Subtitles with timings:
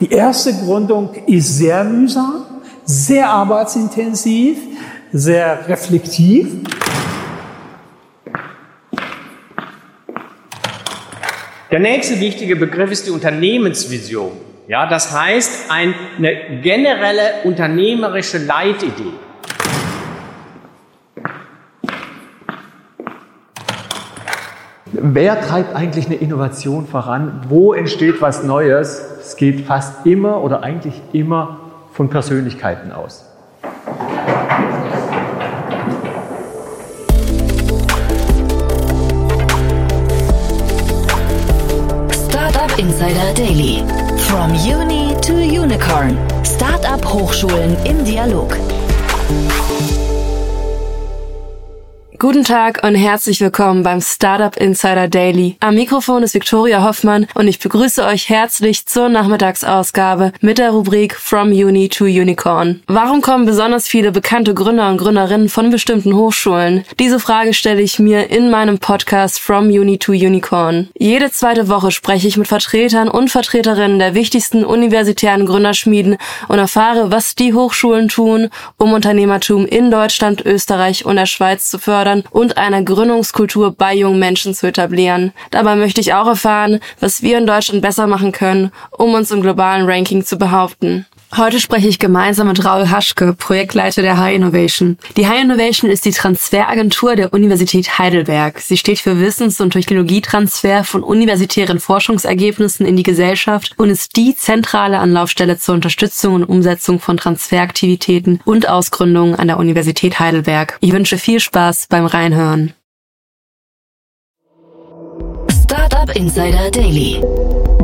[0.00, 2.46] Die erste Gründung ist sehr mühsam,
[2.86, 4.56] sehr arbeitsintensiv,
[5.12, 6.48] sehr reflektiv.
[11.70, 14.32] Der nächste wichtige Begriff ist die Unternehmensvision.
[14.68, 15.92] Ja, das heißt eine
[16.62, 19.12] generelle unternehmerische Leitidee.
[24.92, 27.44] Wer treibt eigentlich eine Innovation voran?
[27.48, 29.09] Wo entsteht was Neues?
[29.20, 31.58] Es geht fast immer oder eigentlich immer
[31.92, 33.26] von Persönlichkeiten aus.
[42.28, 43.84] Startup Insider Daily.
[44.16, 46.16] From Uni to Unicorn.
[46.42, 48.56] Startup Hochschulen im Dialog.
[52.20, 55.56] Guten Tag und herzlich willkommen beim Startup Insider Daily.
[55.60, 61.16] Am Mikrofon ist Victoria Hoffmann und ich begrüße euch herzlich zur Nachmittagsausgabe mit der Rubrik
[61.16, 62.82] From Uni to Unicorn.
[62.88, 66.84] Warum kommen besonders viele bekannte Gründer und Gründerinnen von bestimmten Hochschulen?
[66.98, 70.90] Diese Frage stelle ich mir in meinem Podcast From Uni to Unicorn.
[70.98, 77.10] Jede zweite Woche spreche ich mit Vertretern und Vertreterinnen der wichtigsten universitären Gründerschmieden und erfahre,
[77.10, 82.24] was die Hochschulen tun, um Unternehmertum in Deutschland, Österreich und der Schweiz zu fördern fördern
[82.30, 85.32] und eine Gründungskultur bei jungen Menschen zu etablieren.
[85.50, 89.42] Dabei möchte ich auch erfahren, was wir in Deutschland besser machen können, um uns im
[89.42, 91.06] globalen Ranking zu behaupten.
[91.36, 94.98] Heute spreche ich gemeinsam mit Raul Haschke, Projektleiter der High Innovation.
[95.16, 98.58] Die High Innovation ist die Transferagentur der Universität Heidelberg.
[98.58, 104.34] Sie steht für Wissens- und Technologietransfer von universitären Forschungsergebnissen in die Gesellschaft und ist die
[104.34, 110.78] zentrale Anlaufstelle zur Unterstützung und Umsetzung von Transferaktivitäten und Ausgründungen an der Universität Heidelberg.
[110.80, 112.74] Ich wünsche viel Spaß beim Reinhören.
[115.62, 117.22] Startup Insider Daily.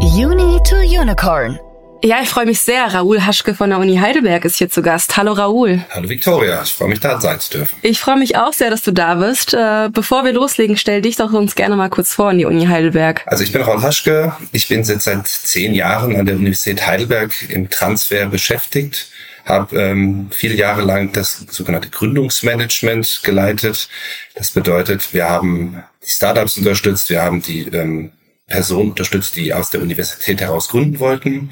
[0.00, 1.60] Uni to Unicorn.
[2.02, 2.84] Ja, ich freue mich sehr.
[2.84, 5.16] Raoul Haschke von der Uni Heidelberg ist hier zu Gast.
[5.16, 5.84] Hallo Raoul.
[5.90, 7.76] Hallo Victoria, ich freue mich da sein zu dürfen.
[7.82, 9.54] Ich freue mich auch sehr, dass du da bist.
[9.54, 12.66] Äh, bevor wir loslegen, stell dich doch uns gerne mal kurz vor in die Uni
[12.66, 13.22] Heidelberg.
[13.26, 14.36] Also ich bin Raoul Haschke.
[14.52, 19.08] Ich bin seit seit zehn Jahren an der Universität Heidelberg im Transfer beschäftigt
[19.46, 23.88] habe ähm, viele Jahre lang das sogenannte Gründungsmanagement geleitet.
[24.34, 28.10] Das bedeutet, wir haben die Startups unterstützt, wir haben die ähm,
[28.48, 31.50] Personen unterstützt, die aus der Universität heraus gründen wollten.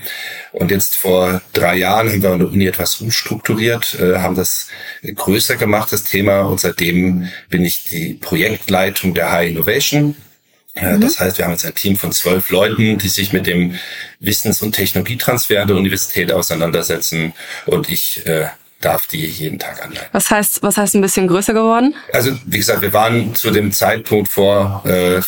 [0.52, 4.68] Und jetzt vor drei Jahren haben wir an der Uni etwas umstrukturiert, äh, haben das
[5.02, 6.42] größer gemacht, das Thema.
[6.42, 10.14] Und seitdem bin ich die Projektleitung der High Innovation.
[10.74, 11.00] Äh, mhm.
[11.00, 13.74] Das heißt, wir haben jetzt ein Team von zwölf Leuten, die sich mit dem
[14.20, 17.32] Wissens- und Technologietransfer der Universität auseinandersetzen.
[17.66, 18.46] Und ich äh,
[18.80, 20.08] darf die jeden Tag anleiten.
[20.12, 21.94] Was heißt, was heißt ein bisschen größer geworden?
[22.12, 25.20] Also wie gesagt, wir waren zu dem Zeitpunkt vor äh,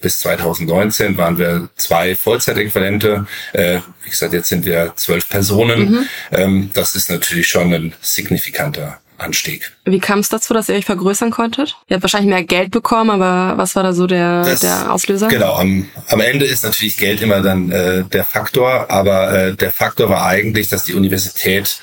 [0.00, 3.26] bis 2019 waren wir zwei Vollzeitäquivalente.
[3.52, 5.90] Äh, wie gesagt, jetzt sind wir zwölf Personen.
[5.90, 6.08] Mhm.
[6.32, 9.72] Ähm, das ist natürlich schon ein signifikanter Anstieg.
[9.84, 11.76] Wie kam es dazu, dass ihr euch vergrößern konntet?
[11.88, 15.28] Ihr habt wahrscheinlich mehr Geld bekommen, aber was war da so der, das, der Auslöser?
[15.28, 19.70] Genau, am, am Ende ist natürlich Geld immer dann äh, der Faktor, aber äh, der
[19.70, 21.80] Faktor war eigentlich, dass die Universität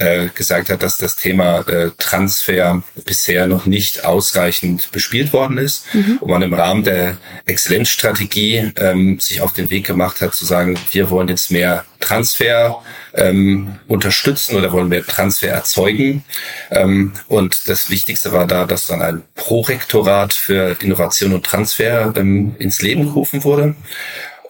[0.00, 5.84] äh, gesagt hat, dass das Thema äh, Transfer bisher noch nicht ausreichend bespielt worden ist
[5.92, 6.18] mhm.
[6.20, 10.78] und man im Rahmen der Exzellenzstrategie ähm, sich auf den Weg gemacht hat zu sagen,
[10.90, 16.24] wir wollen jetzt mehr Transfer ähm, unterstützen oder wollen mehr Transfer erzeugen.
[16.70, 22.56] Ähm, und das Wichtigste war da, dass dann ein Prorektorat für Innovation und Transfer ähm,
[22.58, 23.74] ins Leben gerufen wurde.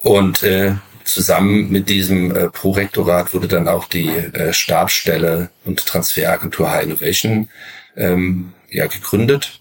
[0.02, 0.74] Und äh,
[1.10, 7.48] Zusammen mit diesem äh, Prorektorat wurde dann auch die äh, Stabsstelle und Transferagentur High Innovation
[7.96, 9.60] ähm, ja, gegründet.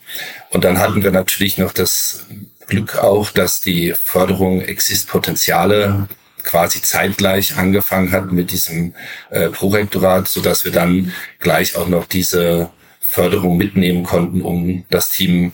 [0.52, 2.28] Und dann hatten wir natürlich noch das
[2.68, 6.08] Glück auch, dass die Förderung Exist Potenziale
[6.44, 8.94] quasi zeitgleich angefangen hat mit diesem
[9.32, 15.10] äh, Prorektorat, so dass wir dann gleich auch noch diese Förderung mitnehmen konnten, um das
[15.10, 15.54] Team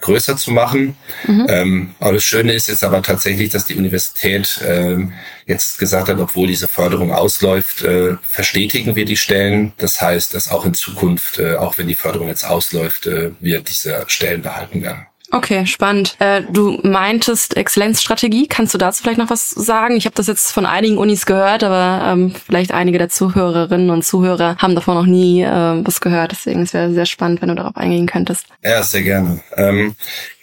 [0.00, 0.96] größer zu machen.
[1.26, 1.46] Mhm.
[1.48, 5.12] Ähm, aber das Schöne ist jetzt aber tatsächlich, dass die Universität ähm,
[5.46, 9.72] jetzt gesagt hat, obwohl diese Förderung ausläuft, äh, verstetigen wir die Stellen.
[9.78, 13.60] Das heißt, dass auch in Zukunft, äh, auch wenn die Förderung jetzt ausläuft, äh, wir
[13.60, 15.06] diese Stellen behalten werden.
[15.32, 16.16] Okay, spannend.
[16.18, 18.48] Äh, du meintest Exzellenzstrategie.
[18.48, 19.96] Kannst du dazu vielleicht noch was sagen?
[19.96, 24.04] Ich habe das jetzt von einigen Unis gehört, aber ähm, vielleicht einige der Zuhörerinnen und
[24.04, 26.32] Zuhörer haben davon noch nie äh, was gehört.
[26.32, 28.46] Deswegen es sehr spannend, wenn du darauf eingehen könntest.
[28.64, 29.40] Ja, sehr gerne.
[29.56, 29.94] Ähm,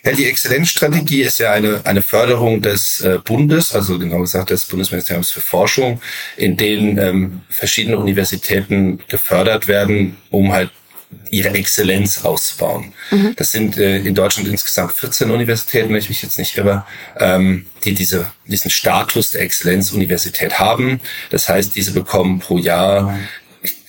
[0.05, 5.31] die Exzellenzstrategie ist ja eine, eine Förderung des äh, Bundes, also genau gesagt des Bundesministeriums
[5.31, 5.99] für Forschung,
[6.37, 10.71] in denen ähm, verschiedene Universitäten gefördert werden, um halt
[11.29, 12.93] ihre Exzellenz auszubauen.
[13.11, 13.33] Mhm.
[13.35, 16.85] Das sind äh, in Deutschland insgesamt 14 Universitäten, wenn ich mich jetzt nicht irre,
[17.19, 20.99] ähm, die diese, diesen Status der Exzellenzuniversität haben.
[21.29, 23.17] Das heißt, diese bekommen pro Jahr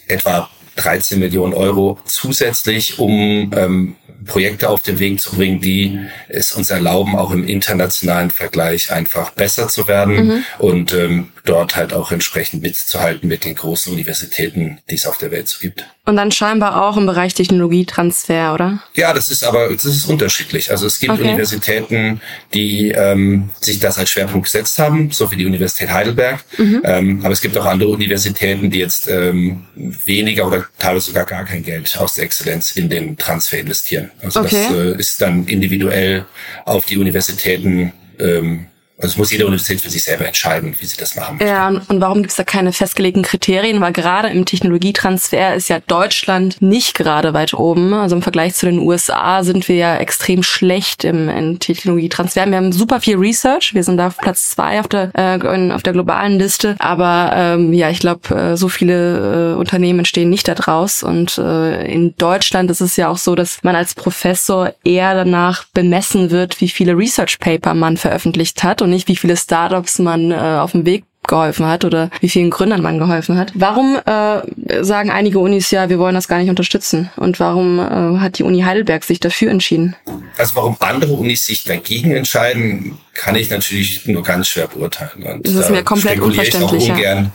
[0.07, 5.99] etwa 13 Millionen Euro zusätzlich, um ähm, Projekte auf den Weg zu bringen, die
[6.29, 10.45] es uns erlauben, auch im internationalen Vergleich einfach besser zu werden mhm.
[10.59, 15.31] und ähm, dort halt auch entsprechend mitzuhalten mit den großen Universitäten, die es auf der
[15.31, 15.85] Welt so gibt.
[16.05, 18.83] Und dann scheinbar auch im Bereich Technologietransfer, oder?
[18.95, 20.71] Ja, das ist aber das ist unterschiedlich.
[20.71, 21.23] Also es gibt okay.
[21.23, 22.21] Universitäten,
[22.55, 26.45] die ähm, sich das als Schwerpunkt gesetzt haben, so wie die Universität Heidelberg.
[26.57, 26.83] Mhm.
[26.85, 31.45] Ähm, aber es gibt auch andere Universitäten, die jetzt ähm, weniger oder teilweise sogar gar
[31.45, 34.11] kein Geld aus der Exzellenz in den Transfer investieren.
[34.23, 34.67] Also okay.
[34.69, 36.25] das äh, ist dann individuell
[36.65, 38.67] auf die Universitäten ähm,
[39.01, 41.53] also es muss jede Universität für sich selber entscheiden, wie sie das machen möchte.
[41.53, 43.81] Ja, und warum gibt es da keine festgelegten Kriterien?
[43.81, 47.95] Weil gerade im Technologietransfer ist ja Deutschland nicht gerade weit oben.
[47.95, 52.45] Also im Vergleich zu den USA sind wir ja extrem schlecht im, im Technologietransfer.
[52.47, 53.73] Wir haben super viel Research.
[53.73, 56.75] Wir sind da auf Platz zwei auf der, äh, auf der globalen Liste.
[56.81, 61.05] Aber ähm, ja, ich glaube, äh, so viele äh, Unternehmen entstehen nicht da draus.
[61.05, 65.67] Und äh, in Deutschland ist es ja auch so, dass man als Professor eher danach
[65.73, 70.35] bemessen wird, wie viele Research Paper man veröffentlicht hat nicht, wie viele Startups man äh,
[70.35, 73.53] auf dem Weg geholfen hat oder wie vielen Gründern man geholfen hat.
[73.55, 77.11] Warum äh, sagen einige Unis ja, wir wollen das gar nicht unterstützen?
[77.17, 79.95] Und warum äh, hat die Uni Heidelberg sich dafür entschieden?
[80.37, 85.23] Also warum andere Unis sich dagegen entscheiden, kann ich natürlich nur ganz schwer beurteilen.
[85.23, 86.89] Und das ist mir komplett unverständlich.
[86.89, 87.31] Ja.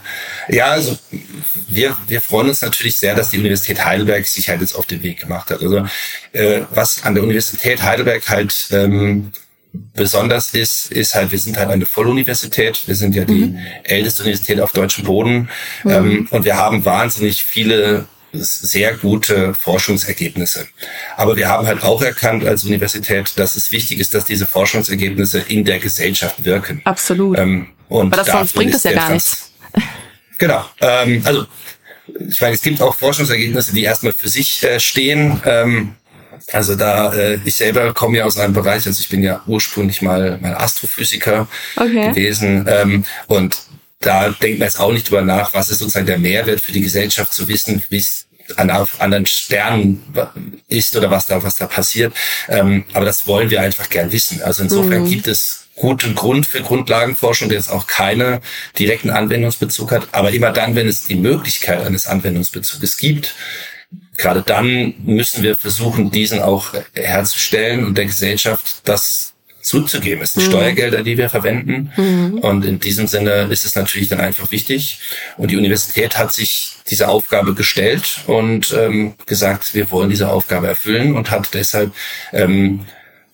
[0.48, 0.98] ja, also
[1.68, 5.02] wir, wir freuen uns natürlich sehr, dass die Universität Heidelberg sich halt jetzt auf den
[5.02, 5.62] Weg gemacht hat.
[5.62, 5.86] Also
[6.32, 9.30] äh, was an der Universität Heidelberg halt ähm,
[9.94, 12.86] besonders ist, ist halt, wir sind halt eine Volluniversität.
[12.86, 13.58] Wir sind ja die mhm.
[13.82, 15.48] älteste Universität auf deutschem Boden.
[15.82, 15.90] Mhm.
[15.90, 20.66] Ähm, und wir haben wahnsinnig viele sehr gute Forschungsergebnisse.
[21.16, 25.40] Aber wir haben halt auch erkannt als Universität, dass es wichtig ist, dass diese Forschungsergebnisse
[25.40, 26.80] in der Gesellschaft wirken.
[26.84, 27.38] Absolut.
[27.38, 29.50] Ähm, und Aber das sonst bringt es ja gar nichts.
[30.36, 30.64] Genau.
[30.80, 31.46] Ähm, also
[32.28, 35.40] ich meine, es gibt auch Forschungsergebnisse, die erstmal für sich äh, stehen.
[35.44, 35.94] Ähm,
[36.52, 40.02] also da, äh, ich selber komme ja aus einem Bereich, also ich bin ja ursprünglich
[40.02, 42.08] mal, mal Astrophysiker okay.
[42.08, 43.58] gewesen ähm, und
[44.00, 46.82] da denkt man jetzt auch nicht drüber nach, was ist sozusagen der Mehrwert für die
[46.82, 48.26] Gesellschaft zu wissen, wie es
[48.56, 50.02] an anderen Sternen
[50.68, 52.12] ist oder was da, was da passiert.
[52.48, 54.42] Ähm, aber das wollen wir einfach gern wissen.
[54.42, 55.08] Also insofern mhm.
[55.08, 58.40] gibt es guten Grund für Grundlagenforschung, der jetzt auch keine
[58.78, 60.08] direkten Anwendungsbezug hat.
[60.12, 63.34] Aber immer dann, wenn es die Möglichkeit eines Anwendungsbezuges gibt,
[64.16, 70.22] gerade dann müssen wir versuchen, diesen auch herzustellen und der Gesellschaft das zuzugeben.
[70.22, 70.50] Es sind mhm.
[70.50, 71.90] Steuergelder, die wir verwenden.
[71.96, 72.38] Mhm.
[72.38, 75.00] Und in diesem Sinne ist es natürlich dann einfach wichtig.
[75.38, 80.66] Und die Universität hat sich diese Aufgabe gestellt und ähm, gesagt, wir wollen diese Aufgabe
[80.66, 81.92] erfüllen und hat deshalb
[82.32, 82.80] ähm,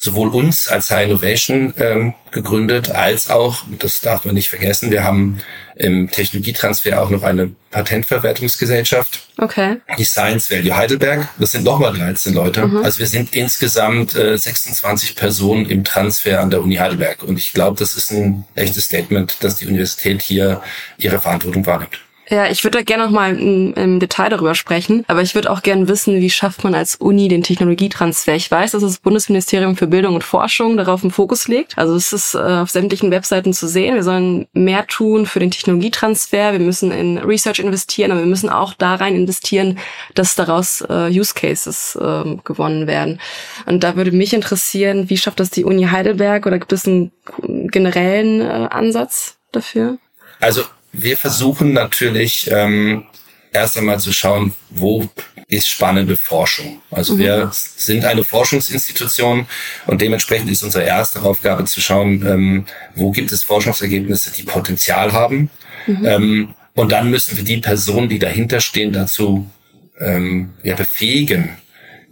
[0.03, 5.05] sowohl uns als High Innovation ähm, gegründet, als auch, das darf man nicht vergessen, wir
[5.05, 5.41] haben
[5.77, 9.29] im Technologietransfer auch noch eine Patentverwertungsgesellschaft.
[9.37, 9.77] Okay.
[9.99, 11.29] Die Science Value Heidelberg.
[11.39, 12.67] Das sind nochmal 13 Leute.
[12.67, 12.79] Mhm.
[12.79, 17.23] Also wir sind insgesamt äh, 26 Personen im Transfer an der Uni Heidelberg.
[17.23, 20.63] Und ich glaube, das ist ein echtes Statement, dass die Universität hier
[20.97, 22.01] ihre Verantwortung wahrnimmt.
[22.31, 25.51] Ja, ich würde da gerne noch mal im, im, Detail darüber sprechen, aber ich würde
[25.51, 28.37] auch gerne wissen, wie schafft man als Uni den Technologietransfer?
[28.37, 31.77] Ich weiß, dass das Bundesministerium für Bildung und Forschung darauf einen Fokus legt.
[31.77, 33.97] Also es ist äh, auf sämtlichen Webseiten zu sehen.
[33.97, 36.53] Wir sollen mehr tun für den Technologietransfer.
[36.53, 39.81] Wir müssen in Research investieren, aber wir müssen auch da rein investieren,
[40.15, 43.21] dass daraus äh, Use Cases äh, gewonnen werden.
[43.67, 47.11] Und da würde mich interessieren, wie schafft das die Uni Heidelberg oder gibt es einen
[47.43, 49.99] generellen äh, Ansatz dafür?
[50.39, 53.05] Also wir versuchen natürlich ähm,
[53.53, 55.09] erst einmal zu schauen, wo
[55.49, 56.81] ist spannende Forschung.
[56.91, 57.19] Also mhm.
[57.19, 59.47] wir sind eine Forschungsinstitution
[59.87, 65.13] und dementsprechend ist unsere erste Aufgabe zu schauen, ähm, wo gibt es Forschungsergebnisse, die Potenzial
[65.13, 65.51] haben.
[65.87, 66.07] Mhm.
[66.07, 69.51] Ähm, und dann müssen wir die Personen, die dahinter stehen, dazu
[69.99, 71.57] ähm, ja, befähigen,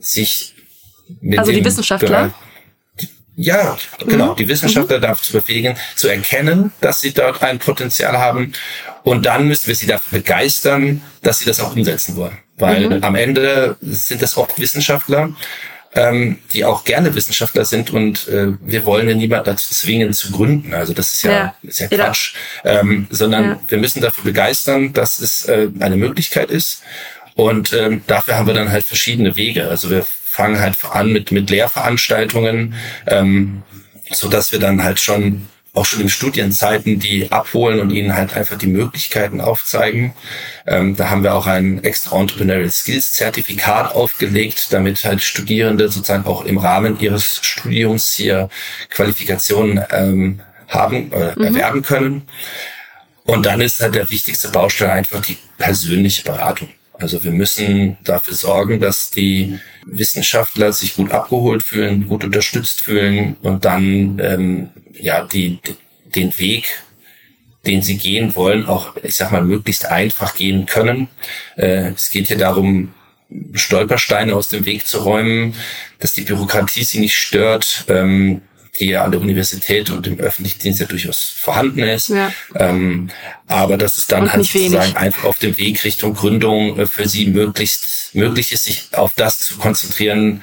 [0.01, 0.55] sich
[1.21, 2.35] mit also die Wissenschaftler?
[3.41, 4.33] Ja, genau.
[4.33, 4.37] Mhm.
[4.37, 5.03] Die Wissenschaftler mhm.
[5.03, 8.53] dazu befähigen, zu erkennen, dass sie dort ein Potenzial haben.
[9.05, 12.37] Und dann müssen wir sie dafür begeistern, dass sie das auch umsetzen wollen.
[12.57, 13.05] Weil mhm.
[13.05, 15.31] am Ende sind das oft Wissenschaftler,
[15.95, 20.33] ähm, die auch gerne Wissenschaftler sind und äh, wir wollen ja niemand dazu zwingen zu
[20.33, 20.75] gründen.
[20.75, 21.55] Also das ist ja, ja.
[21.63, 22.35] Ist ja Quatsch.
[22.65, 23.61] Ähm, sondern ja.
[23.69, 26.83] wir müssen dafür begeistern, dass es äh, eine Möglichkeit ist.
[27.37, 29.69] Und ähm, dafür haben wir dann halt verschiedene Wege.
[29.69, 30.05] Also wir
[30.39, 32.75] fangen halt an mit, mit Lehrveranstaltungen,
[33.09, 33.65] ähm,
[34.13, 38.37] so dass wir dann halt schon auch schon in Studienzeiten die abholen und ihnen halt
[38.37, 40.15] einfach die Möglichkeiten aufzeigen.
[40.65, 46.27] Ähm, da haben wir auch ein extra Entrepreneurial Skills Zertifikat aufgelegt, damit halt Studierende sozusagen
[46.27, 48.49] auch im Rahmen ihres Studiums hier
[48.91, 51.45] Qualifikationen ähm, haben, äh, mhm.
[51.45, 52.29] erwerben können.
[53.25, 56.69] Und dann ist halt der wichtigste Baustein einfach die persönliche Beratung.
[56.99, 63.37] Also wir müssen dafür sorgen, dass die Wissenschaftler sich gut abgeholt fühlen, gut unterstützt fühlen
[63.43, 65.61] und dann ähm, ja die,
[66.15, 66.83] den Weg,
[67.67, 71.09] den sie gehen wollen, auch ich sag mal möglichst einfach gehen können.
[71.57, 72.95] Äh, es geht hier darum,
[73.53, 75.55] Stolpersteine aus dem Weg zu räumen,
[75.99, 78.43] dass die Bürokratie sie nicht stört, ähm,
[78.79, 82.09] die ja an der Universität und im öffentlichen Dienst ja durchaus vorhanden ist.
[82.09, 82.33] Ja.
[82.55, 83.11] Ähm,
[83.47, 87.27] aber dass es dann halt sozusagen einfach auf dem Weg Richtung Gründung äh, für sie
[87.27, 90.43] möglichst möglich ist, sich auf das zu konzentrieren,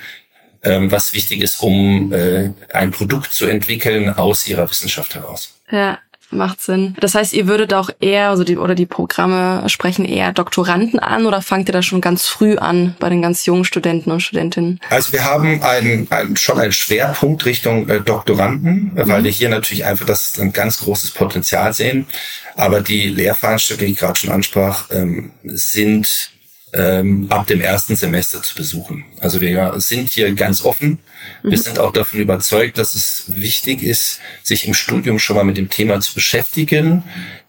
[0.63, 5.61] ähm, was wichtig ist, um äh, ein Produkt zu entwickeln aus ihrer Wissenschaft heraus.
[5.71, 5.99] Ja,
[6.31, 6.95] macht Sinn.
[6.99, 11.25] Das heißt, ihr würdet auch eher, also die, oder die Programme sprechen eher Doktoranden an
[11.25, 14.79] oder fangt ihr da schon ganz früh an bei den ganz jungen Studenten und Studentinnen?
[14.89, 19.07] Also wir haben einen, einen schon einen Schwerpunkt Richtung äh, Doktoranden, mhm.
[19.07, 22.07] weil wir hier natürlich einfach das ein ganz großes Potenzial sehen.
[22.55, 26.31] Aber die Lehrveranstaltungen, die ich gerade schon ansprach, ähm, sind
[26.75, 29.05] ähm, ab dem ersten Semester zu besuchen.
[29.19, 30.99] Also wir sind hier ganz offen.
[31.41, 31.61] Wir mhm.
[31.61, 35.69] sind auch davon überzeugt, dass es wichtig ist, sich im Studium schon mal mit dem
[35.69, 37.03] Thema zu beschäftigen,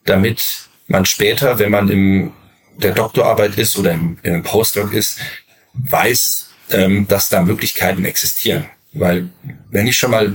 [0.04, 2.32] damit man später, wenn man im
[2.78, 5.18] der Doktorarbeit ist oder im, im Postdoc ist,
[5.72, 8.66] weiß, ähm, dass da Möglichkeiten existieren.
[8.92, 9.30] Weil
[9.70, 10.34] wenn ich schon mal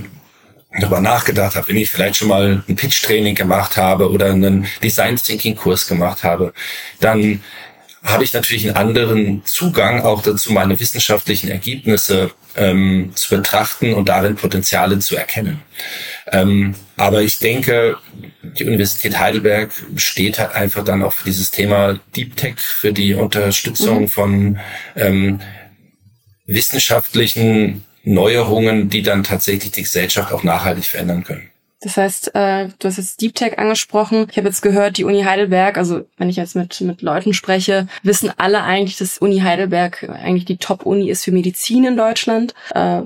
[0.80, 5.18] darüber nachgedacht habe, wenn ich vielleicht schon mal ein Pitch-Training gemacht habe oder einen Design
[5.18, 6.54] Thinking Kurs gemacht habe,
[7.00, 7.42] dann
[8.03, 14.10] habe ich natürlich einen anderen Zugang auch dazu, meine wissenschaftlichen Ergebnisse ähm, zu betrachten und
[14.10, 15.62] darin Potenziale zu erkennen.
[16.31, 17.98] Ähm, aber ich denke,
[18.41, 23.13] die Universität Heidelberg steht halt einfach dann auch für dieses Thema Deep Tech, für die
[23.13, 24.08] Unterstützung mhm.
[24.08, 24.60] von
[24.96, 25.39] ähm,
[26.48, 31.50] wissenschaftlichen Neuerungen, die dann tatsächlich die Gesellschaft auch nachhaltig verändern können.
[31.82, 34.28] Das heißt, äh, du hast jetzt Deep Tech angesprochen.
[34.30, 37.88] Ich habe jetzt gehört, die Uni Heidelberg, also wenn ich jetzt mit, mit Leuten spreche,
[38.04, 42.54] wissen alle eigentlich, dass Uni Heidelberg eigentlich die Top-Uni ist für Medizin in Deutschland.
[42.76, 43.02] Äh,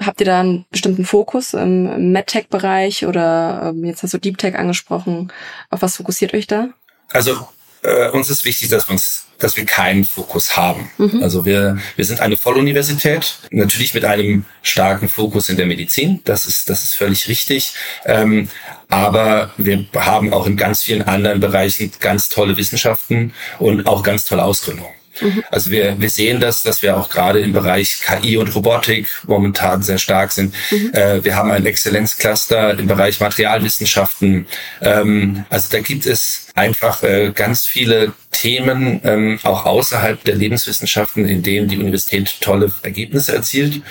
[0.00, 4.56] habt ihr da einen bestimmten Fokus im MedTech-Bereich oder äh, jetzt hast du Deep Tech
[4.56, 5.32] angesprochen.
[5.70, 6.70] Auf was fokussiert euch da?
[7.12, 7.46] Also
[7.82, 10.90] äh, uns ist wichtig, dass wir uns dass wir keinen Fokus haben.
[10.98, 11.22] Mhm.
[11.22, 16.46] Also wir, wir sind eine Volluniversität, natürlich mit einem starken Fokus in der Medizin, das
[16.46, 17.74] ist, das ist völlig richtig.
[18.04, 18.48] Ähm,
[18.88, 24.24] aber wir haben auch in ganz vielen anderen Bereichen ganz tolle Wissenschaften und auch ganz
[24.24, 24.92] tolle Ausgründungen.
[25.20, 25.44] Mhm.
[25.50, 29.82] Also wir, wir sehen das, dass wir auch gerade im Bereich KI und Robotik momentan
[29.82, 30.54] sehr stark sind.
[30.70, 30.92] Mhm.
[30.92, 34.46] Äh, wir haben ein Exzellenzcluster im Bereich Materialwissenschaften.
[34.80, 41.26] Ähm, also da gibt es einfach äh, ganz viele Themen, ähm, auch außerhalb der Lebenswissenschaften,
[41.26, 43.82] in denen die Universität tolle Ergebnisse erzielt.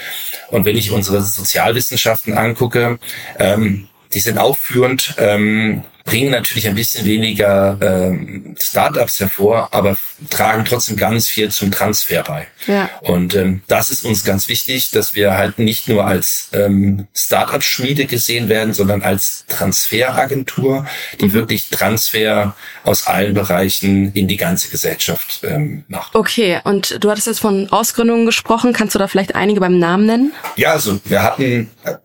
[0.49, 2.99] Und wenn ich unsere Sozialwissenschaften angucke,
[3.39, 5.15] ähm, die sind auch führend.
[5.17, 9.97] Ähm, bringen natürlich ein bisschen weniger ähm, Startups hervor, aber
[10.29, 12.47] tragen trotzdem ganz viel zum Transfer bei.
[12.67, 12.89] Ja.
[13.01, 18.05] Und ähm, das ist uns ganz wichtig, dass wir halt nicht nur als ähm, Startup-Schmiede
[18.05, 20.85] gesehen werden, sondern als Transferagentur,
[21.19, 21.33] die mhm.
[21.33, 26.13] wirklich Transfer aus allen Bereichen in die ganze Gesellschaft ähm, macht.
[26.13, 28.73] Okay, und du hattest jetzt von Ausgründungen gesprochen.
[28.73, 30.33] Kannst du da vielleicht einige beim Namen nennen?
[30.55, 31.95] Ja, also wir hatten äh,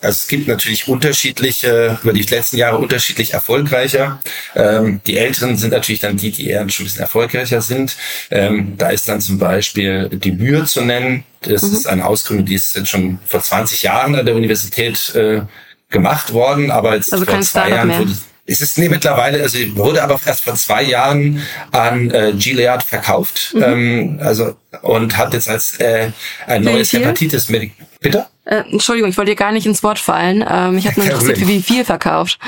[0.00, 4.20] also es gibt natürlich unterschiedliche, über die letzten Jahre unterschiedlich erfolgreicher.
[4.56, 7.96] Ähm, die Älteren sind natürlich dann die, die eher schon ein bisschen erfolgreicher sind.
[8.30, 11.22] Ähm, da ist dann zum Beispiel die Mühe zu nennen.
[11.42, 11.72] Das mhm.
[11.72, 15.42] ist eine Ausgründung, die ist jetzt schon vor 20 Jahren an der Universität äh,
[15.90, 18.00] gemacht worden, aber jetzt also vor zwei Jahren mehr.
[18.00, 18.12] wurde
[18.48, 23.54] es ist nee, mittlerweile, also wurde aber erst vor zwei Jahren an äh, Gilead verkauft,
[23.54, 23.62] mhm.
[23.62, 26.10] ähm, also und hat jetzt als äh,
[26.46, 27.72] ein neues Hepatitis-Medik.
[28.00, 28.26] Bitte?
[28.46, 30.44] Äh, Entschuldigung, ich wollte dir gar nicht ins Wort fallen.
[30.48, 32.38] Ähm, ich habe nur interessiert, für wie viel verkauft.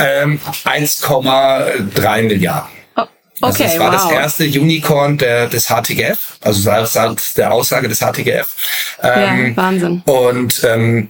[0.00, 2.70] Ähm, 1,3 Milliarden.
[2.96, 3.02] Oh,
[3.40, 4.02] okay, also das war wow.
[4.02, 8.54] das erste Unicorn der, des HTGF, also seit der Aussage des HTGF.
[9.02, 10.02] Ähm, ja, Wahnsinn.
[10.06, 11.08] Und ähm,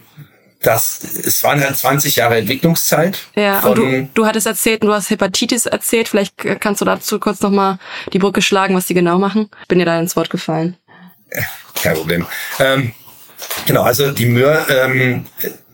[0.62, 3.18] das, es waren halt 20 Jahre Entwicklungszeit.
[3.34, 6.08] Ja, und du, du hattest erzählt, du hast Hepatitis erzählt.
[6.08, 7.78] Vielleicht kannst du dazu kurz nochmal
[8.14, 9.50] die Brücke schlagen, was die genau machen.
[9.68, 10.76] Bin dir da ins Wort gefallen.
[11.74, 12.26] Kein Problem.
[12.58, 12.92] Ähm,
[13.66, 15.26] Genau, also die Möhr ähm,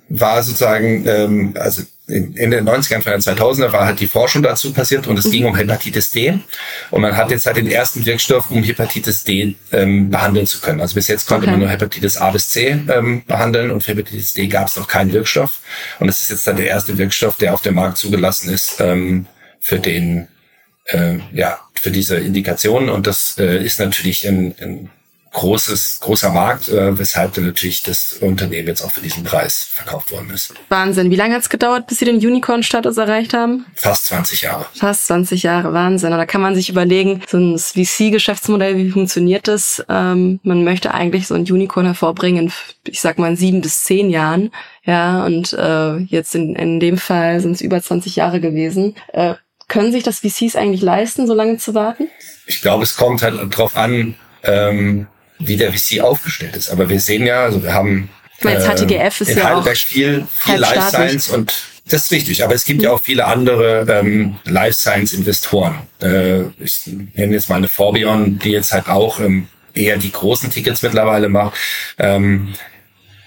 [0.08, 4.72] war sozusagen, ähm, also Ende der 90er, Anfang der 2000er war halt die Forschung dazu
[4.72, 5.30] passiert und es mhm.
[5.30, 6.38] ging um Hepatitis D.
[6.90, 10.80] Und man hat jetzt halt den ersten Wirkstoff, um Hepatitis D ähm, behandeln zu können.
[10.80, 11.50] Also bis jetzt konnte okay.
[11.50, 14.88] man nur Hepatitis A bis C ähm, behandeln und für Hepatitis D gab es noch
[14.88, 15.60] keinen Wirkstoff.
[15.98, 19.26] Und es ist jetzt dann der erste Wirkstoff, der auf dem Markt zugelassen ist ähm,
[19.60, 20.28] für den,
[20.86, 22.88] äh, ja, für diese Indikation.
[22.88, 24.90] Und das äh, ist natürlich ein, ein
[25.32, 30.10] großes, großer Markt, äh, weshalb dann natürlich das Unternehmen jetzt auch für diesen Preis verkauft
[30.10, 30.54] worden ist.
[30.68, 31.10] Wahnsinn.
[31.10, 33.66] Wie lange hat es gedauert, bis Sie den Unicorn-Status erreicht haben?
[33.74, 34.66] Fast 20 Jahre.
[34.74, 36.12] Fast 20 Jahre, Wahnsinn.
[36.12, 39.84] Und da kann man sich überlegen, so ein VC-Geschäftsmodell, wie funktioniert das?
[39.88, 42.52] Ähm, man möchte eigentlich so ein Unicorn hervorbringen in,
[42.86, 44.50] ich sag mal, in sieben bis zehn Jahren.
[44.84, 48.94] Ja, und äh, jetzt in, in dem Fall sind es über 20 Jahre gewesen.
[49.12, 49.34] Äh,
[49.68, 52.08] können sich das VCs eigentlich leisten, so lange zu warten?
[52.46, 55.06] Ich glaube, es kommt halt drauf an, ähm,
[55.38, 56.70] wie der VC aufgestellt ist.
[56.70, 59.76] Aber wir sehen ja, also wir haben ich meine, jetzt HTGF ist in ja Heidelberg
[59.76, 61.52] auch viel, viel Life Science und
[61.88, 62.44] das ist richtig.
[62.44, 65.80] Aber es gibt ja auch viele andere ähm, Life Science Investoren.
[66.00, 66.82] Äh, ich
[67.14, 71.28] nenne jetzt mal eine Forbion, die jetzt halt auch ähm, eher die großen Tickets mittlerweile
[71.28, 71.56] macht.
[71.98, 72.54] Ähm,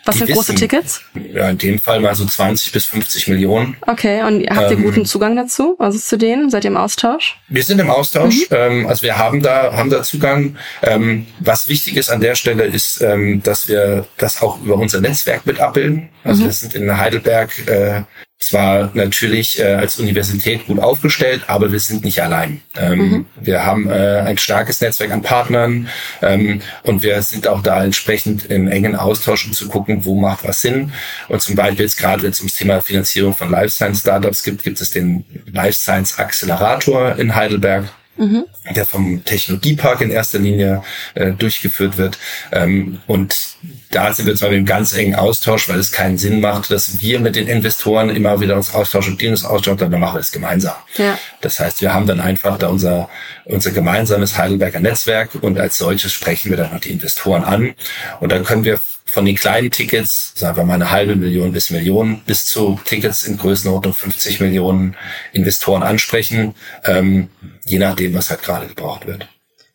[0.05, 1.01] was sind große Tickets?
[1.33, 3.77] Ja, in dem Fall mal so 20 bis 50 Millionen.
[3.85, 5.75] Okay, und habt ihr ähm, guten Zugang dazu?
[5.79, 6.49] Also zu denen?
[6.49, 7.37] Seid ihr im Austausch?
[7.49, 8.49] Wir sind im Austausch.
[8.49, 8.55] Mhm.
[8.55, 10.57] Ähm, also wir haben da, haben da Zugang.
[10.81, 15.01] Ähm, was wichtig ist an der Stelle ist, ähm, dass wir das auch über unser
[15.01, 16.09] Netzwerk mit abbilden.
[16.23, 16.45] Also mhm.
[16.45, 18.01] wir sind in Heidelberg äh,
[18.41, 22.61] zwar natürlich äh, als Universität gut aufgestellt, aber wir sind nicht allein.
[22.75, 23.25] Ähm, mhm.
[23.39, 25.87] Wir haben äh, ein starkes Netzwerk an Partnern
[26.21, 30.43] ähm, und wir sind auch da entsprechend im engen Austausch, um zu gucken, wo macht
[30.43, 30.91] was Sinn.
[31.29, 34.63] Und zum Beispiel jetzt gerade, wenn es ums Thema Finanzierung von Life Science Startups gibt,
[34.63, 37.85] gibt es den Life Science Accelerator in Heidelberg
[38.17, 38.45] mhm.
[38.75, 40.83] der vom Technologiepark in erster Linie
[41.15, 42.17] äh, durchgeführt wird.
[42.51, 43.55] Ähm, und
[43.91, 47.19] da sind wir zwar im ganz engen Austausch, weil es keinen Sinn macht, dass wir
[47.19, 50.31] mit den Investoren immer wieder uns austauschen und die uns austauschen, dann machen wir es
[50.31, 50.75] gemeinsam.
[50.97, 51.17] Ja.
[51.41, 53.09] Das heißt, wir haben dann einfach da unser,
[53.45, 57.73] unser gemeinsames Heidelberger Netzwerk und als solches sprechen wir dann auch die Investoren an.
[58.19, 58.79] Und dann können wir
[59.11, 63.27] von den kleinen Tickets, sagen wir mal eine halbe Million bis Millionen, bis zu Tickets
[63.27, 64.95] in Größenordnung 50 Millionen
[65.33, 67.29] Investoren ansprechen, ähm,
[67.65, 69.27] je nachdem, was halt gerade gebraucht wird.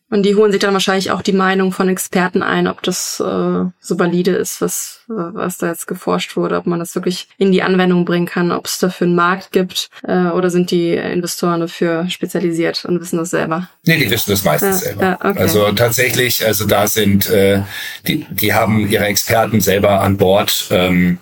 [0.09, 3.23] Und die holen sich dann wahrscheinlich auch die Meinung von Experten ein, ob das äh,
[3.79, 7.61] so valide ist, was, was da jetzt geforscht wurde, ob man das wirklich in die
[7.61, 12.09] Anwendung bringen kann, ob es dafür einen Markt gibt äh, oder sind die Investoren dafür
[12.09, 13.69] spezialisiert und wissen das selber?
[13.83, 15.03] Nee, die wissen das meistens ja, selber.
[15.03, 15.39] Ja, okay.
[15.39, 17.63] Also tatsächlich, also da sind, äh,
[18.07, 20.67] die, die haben ihre Experten selber an Bord.
[20.71, 21.17] Ähm,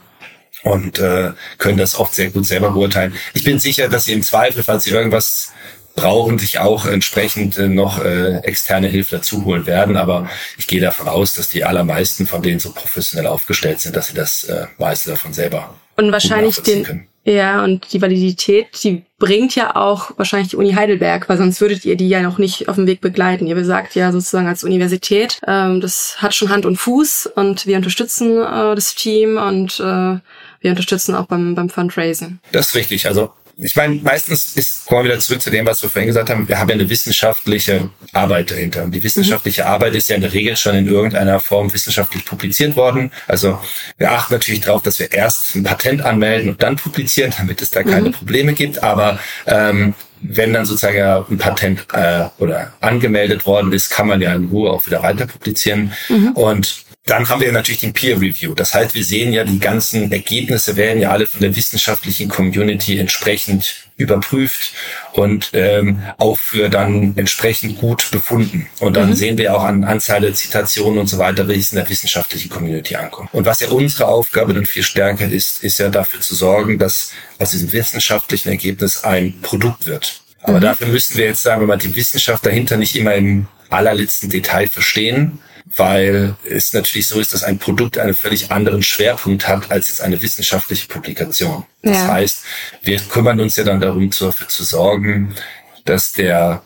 [0.63, 3.13] und äh, können das oft sehr gut selber beurteilen.
[3.35, 5.53] Ich bin sicher, dass sie im Zweifel, falls sie irgendwas
[5.95, 9.97] brauchen, sich auch entsprechend äh, noch äh, externe Hilfe dazu holen werden.
[9.97, 14.07] Aber ich gehe davon aus, dass die allermeisten von denen so professionell aufgestellt sind, dass
[14.07, 17.07] sie das äh, meiste davon selber und wahrscheinlich den können.
[17.23, 21.85] ja und die Validität, die bringt ja auch wahrscheinlich die Uni Heidelberg, weil sonst würdet
[21.85, 23.47] ihr die ja noch nicht auf dem Weg begleiten.
[23.47, 27.77] Ihr besagt ja sozusagen als Universität, ähm, das hat schon Hand und Fuß und wir
[27.77, 30.19] unterstützen äh, das Team und äh,
[30.59, 32.39] wir unterstützen auch beim beim Fundraising.
[32.51, 33.07] Das ist richtig.
[33.07, 36.29] Also ich meine, meistens ist, kommen wir wieder zurück zu dem, was wir vorhin gesagt
[36.29, 38.83] haben, wir haben ja eine wissenschaftliche Arbeit dahinter.
[38.83, 39.67] Und die wissenschaftliche mhm.
[39.67, 43.11] Arbeit ist ja in der Regel schon in irgendeiner Form wissenschaftlich publiziert worden.
[43.27, 43.59] Also
[43.97, 47.71] wir achten natürlich darauf, dass wir erst ein Patent anmelden und dann publizieren, damit es
[47.71, 48.13] da keine mhm.
[48.13, 48.83] Probleme gibt.
[48.83, 54.21] Aber ähm, wenn dann sozusagen ja ein Patent äh, oder angemeldet worden ist, kann man
[54.21, 55.93] ja in Ruhe auch wieder weiter publizieren.
[56.09, 56.31] Mhm.
[56.33, 58.55] Und dann haben wir natürlich den Peer Review.
[58.55, 62.97] Das heißt, wir sehen ja, die ganzen Ergebnisse werden ja alle von der wissenschaftlichen Community
[62.97, 64.73] entsprechend überprüft
[65.13, 68.67] und ähm, auch für dann entsprechend gut befunden.
[68.79, 69.13] Und dann mhm.
[69.13, 72.49] sehen wir auch an Anzahl der Zitationen und so weiter, wie es in der wissenschaftlichen
[72.49, 73.31] Community ankommt.
[73.33, 77.11] Und was ja unsere Aufgabe dann viel stärker ist, ist ja dafür zu sorgen, dass
[77.37, 80.21] aus diesem wissenschaftlichen Ergebnis ein Produkt wird.
[80.41, 80.61] Aber mhm.
[80.61, 84.67] dafür müssen wir jetzt sagen, wenn man die Wissenschaft dahinter nicht immer im allerletzten Detail
[84.67, 89.87] verstehen, weil es natürlich so ist, dass ein Produkt einen völlig anderen Schwerpunkt hat als
[89.87, 91.65] jetzt eine wissenschaftliche Publikation.
[91.81, 92.07] Das ja.
[92.07, 92.43] heißt,
[92.83, 95.35] wir kümmern uns ja dann darum, dafür zu sorgen,
[95.83, 96.61] dass der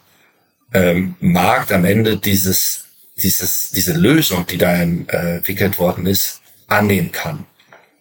[0.74, 2.86] ähm, Markt am Ende dieses,
[3.18, 7.46] dieses, diese Lösung, die da äh, entwickelt worden ist, annehmen kann.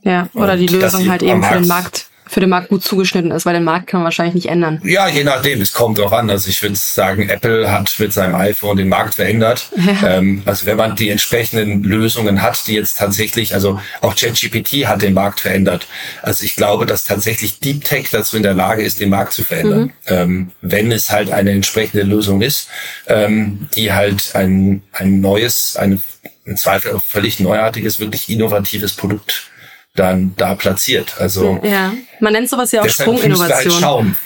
[0.02, 3.30] Ja, oder Und die Lösung halt eben für den Markt für den Markt gut zugeschnitten
[3.30, 4.80] ist, weil den Markt kann man wahrscheinlich nicht ändern.
[4.84, 5.60] Ja, je nachdem.
[5.60, 6.30] Es kommt drauf an.
[6.30, 9.68] Also ich würde sagen, Apple hat mit seinem iPhone den Markt verändert.
[9.88, 10.18] Ja.
[10.18, 15.00] Ähm, also wenn man die entsprechenden Lösungen hat, die jetzt tatsächlich, also auch ChatGPT hat
[15.00, 15.86] den Markt verändert.
[16.20, 19.44] Also ich glaube, dass tatsächlich Deep Tech dazu in der Lage ist, den Markt zu
[19.44, 19.80] verändern.
[19.80, 19.92] Mhm.
[20.06, 22.68] Ähm, wenn es halt eine entsprechende Lösung ist,
[23.06, 26.02] ähm, die halt ein, ein neues, ein
[26.48, 29.50] im Zweifel auch völlig neuartiges, wirklich innovatives Produkt
[29.98, 31.16] dann da platziert.
[31.18, 33.72] Also ja, man nennt sowas ja auch Sprunginnovation.
[33.72, 34.16] Halt schauen.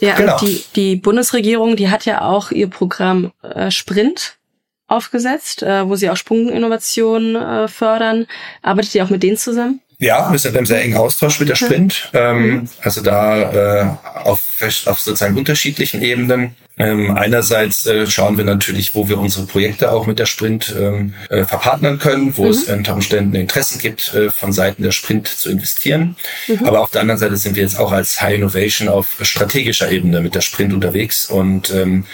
[0.00, 0.38] Ja, Genau.
[0.38, 4.38] die, die Bundesregierung, die hat ja auch ihr Programm äh, Sprint
[4.86, 8.26] aufgesetzt, äh, wo sie auch Sprunginnovationen äh, fördern.
[8.62, 9.80] Arbeitet ihr auch mit denen zusammen?
[9.98, 12.10] Ja, wir sind im sehr engen Austausch mit der Sprint.
[12.14, 13.86] Ähm, also da äh,
[14.24, 14.40] auf,
[14.86, 16.54] auf sozusagen unterschiedlichen Ebenen.
[16.78, 21.14] Ähm, einerseits äh, schauen wir natürlich, wo wir unsere Projekte auch mit der Sprint ähm,
[21.28, 25.50] äh, verpartnern können, wo es unter Umständen Interessen gibt, äh, von Seiten der Sprint zu
[25.50, 26.16] investieren.
[26.64, 30.20] Aber auf der anderen Seite sind wir jetzt auch als High Innovation auf strategischer Ebene
[30.20, 32.04] mit der Sprint unterwegs und ähm,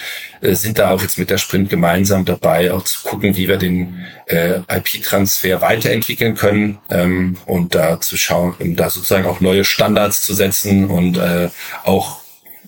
[0.40, 3.56] äh, sind da auch jetzt mit der Sprint gemeinsam dabei, auch zu gucken, wie wir
[3.56, 9.64] den äh, IP-Transfer weiterentwickeln können ähm, und da zu schauen, um da sozusagen auch neue
[9.64, 11.48] Standards zu setzen und äh,
[11.84, 12.18] auch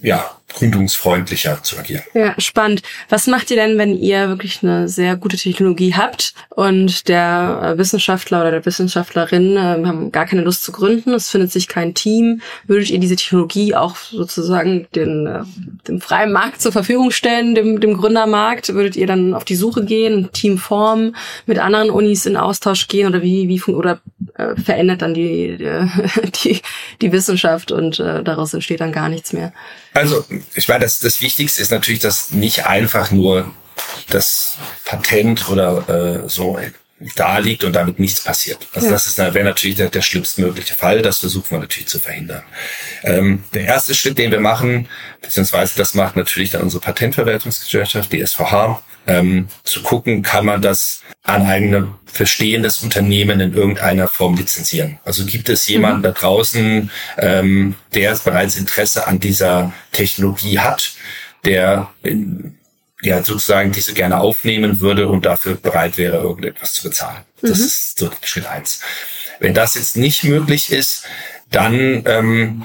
[0.02, 2.02] ja gründungsfreundlicher zu agieren.
[2.14, 2.82] Ja, spannend.
[3.10, 7.78] Was macht ihr denn, wenn ihr wirklich eine sehr gute Technologie habt und der äh,
[7.78, 11.92] Wissenschaftler oder der Wissenschaftlerin äh, haben gar keine Lust zu gründen, es findet sich kein
[11.92, 12.40] Team?
[12.66, 15.42] Würdet ihr diese Technologie auch sozusagen den, äh,
[15.86, 18.72] dem freien Markt zur Verfügung stellen, dem, dem Gründermarkt?
[18.72, 22.88] Würdet ihr dann auf die Suche gehen, ein Team formen, mit anderen Unis in Austausch
[22.88, 24.00] gehen oder wie, wie oder
[24.34, 25.86] äh, verändert dann die, äh,
[26.44, 26.60] die,
[27.02, 29.52] die Wissenschaft und äh, daraus entsteht dann gar nichts mehr?
[29.92, 33.52] Also, ich meine, das, das Wichtigste ist natürlich, dass nicht einfach nur
[34.08, 36.58] das Patent oder äh, so
[37.14, 38.66] da liegt und damit nichts passiert.
[38.72, 38.92] Also Ja.
[38.94, 41.02] das ist wäre natürlich der, der schlimmstmögliche Fall.
[41.02, 42.42] Das versuchen wir natürlich zu verhindern.
[43.02, 44.88] Ähm, der erste Schritt, den wir machen,
[45.20, 51.02] beziehungsweise das macht natürlich dann unsere Patentverwertungsgesellschaft, die SVH, ähm, zu gucken, kann man das
[51.22, 54.98] an ein bestehendes Unternehmen in irgendeiner Form lizenzieren.
[55.04, 60.94] Also gibt es jemanden da draußen, ähm, der bereits Interesse an dieser Technologie hat,
[61.44, 62.58] der in,
[63.02, 67.22] ja sozusagen diese gerne aufnehmen würde und dafür bereit wäre, irgendetwas zu bezahlen.
[67.42, 68.80] Das ist so Schritt eins.
[69.38, 71.04] Wenn das jetzt nicht möglich ist,
[71.50, 72.64] dann ähm,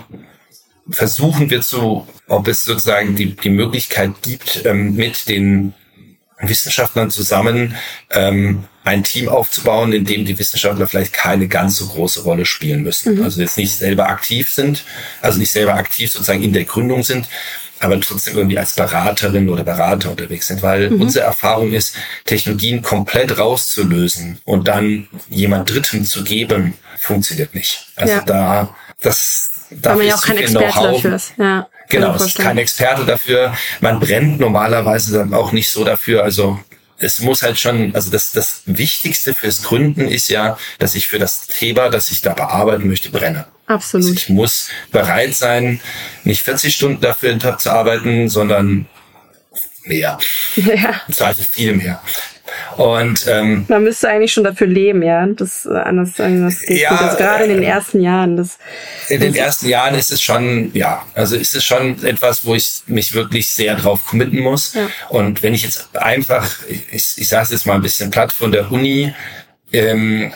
[0.90, 5.74] versuchen wir zu, ob es sozusagen die, die Möglichkeit gibt, ähm, mit den
[6.40, 7.76] Wissenschaftlern zusammen
[8.10, 12.82] ähm, ein Team aufzubauen, in dem die Wissenschaftler vielleicht keine ganz so große Rolle spielen
[12.82, 13.24] müssen.
[13.24, 14.84] Also jetzt nicht selber aktiv sind,
[15.22, 17.30] also nicht selber aktiv sozusagen in der Gründung sind,
[17.82, 23.38] aber trotzdem irgendwie als Beraterin oder Berater unterwegs sind, weil unsere Erfahrung ist, Technologien komplett
[23.38, 27.88] rauszulösen und dann jemand Dritten zu geben, funktioniert nicht.
[27.96, 28.22] Also Ja.
[28.22, 31.34] da, das, dafür man ja auch kein Experte dafür ist.
[31.38, 33.54] Ja, Genau, ist kein Experte dafür.
[33.82, 36.24] Man brennt normalerweise dann auch nicht so dafür.
[36.24, 36.58] Also
[37.00, 41.20] es muss halt schon, also das, das Wichtigste fürs Gründen ist ja, dass ich für
[41.20, 43.46] das Thema, das ich da bearbeiten möchte, brenne.
[43.72, 44.18] Also Absolut.
[44.18, 45.80] ich muss bereit sein,
[46.24, 48.88] nicht 40 Stunden dafür zu arbeiten, sondern
[49.86, 50.18] mehr.
[50.56, 51.02] Ja.
[51.08, 52.02] Im Zweifel viel mehr.
[52.76, 55.26] Und ähm, Man müsste eigentlich schon dafür leben, ja.
[55.28, 57.02] Das äh, anders anders geht Ja, nicht.
[57.02, 58.36] Also gerade in den äh, ersten Jahren.
[58.36, 58.58] Das,
[59.08, 62.84] in den ersten Jahren ist es schon, ja, also ist es schon etwas, wo ich
[62.88, 64.74] mich wirklich sehr drauf committen muss.
[64.74, 64.90] Ja.
[65.08, 68.52] Und wenn ich jetzt einfach, ich, ich sage es jetzt mal ein bisschen platt von
[68.52, 69.14] der Uni,
[69.72, 70.34] ähm,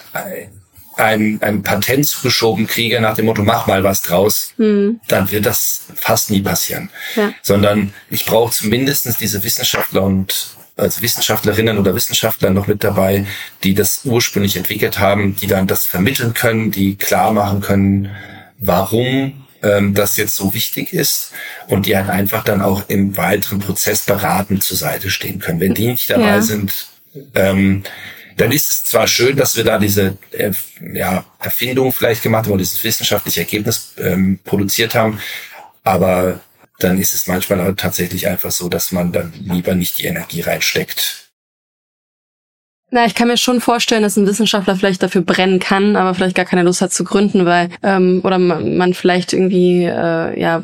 [0.98, 5.82] ein, ein Patent zugeschoben kriege nach dem Motto, mach mal was draus, dann wird das
[5.96, 6.90] fast nie passieren.
[7.16, 7.34] Ja.
[7.42, 13.26] Sondern ich brauche zumindestens diese Wissenschaftler und also Wissenschaftlerinnen oder Wissenschaftler noch mit dabei,
[13.64, 18.12] die das ursprünglich entwickelt haben, die dann das vermitteln können, die klar machen können,
[18.60, 21.32] warum ähm, das jetzt so wichtig ist
[21.68, 25.60] und die halt einfach dann auch im weiteren Prozess beratend zur Seite stehen können.
[25.62, 26.42] Wenn die nicht dabei Ja.
[26.42, 26.88] sind,
[27.34, 27.84] ähm,
[28.38, 30.52] dann ist es zwar schön, dass wir da diese äh,
[30.94, 35.20] ja, Erfindung vielleicht gemacht haben oder dieses wissenschaftliche Ergebnis ähm, produziert haben,
[35.84, 36.42] aber
[36.80, 40.42] dann ist es manchmal auch tatsächlich einfach so, dass man dann lieber nicht die Energie
[40.42, 41.30] reinsteckt.
[42.92, 46.36] na, ich kann mir schon vorstellen, dass ein Wissenschaftler vielleicht dafür brennen kann, aber vielleicht
[46.36, 50.64] gar keine Lust hat zu gründen, weil ähm, oder man, man vielleicht irgendwie äh, ja,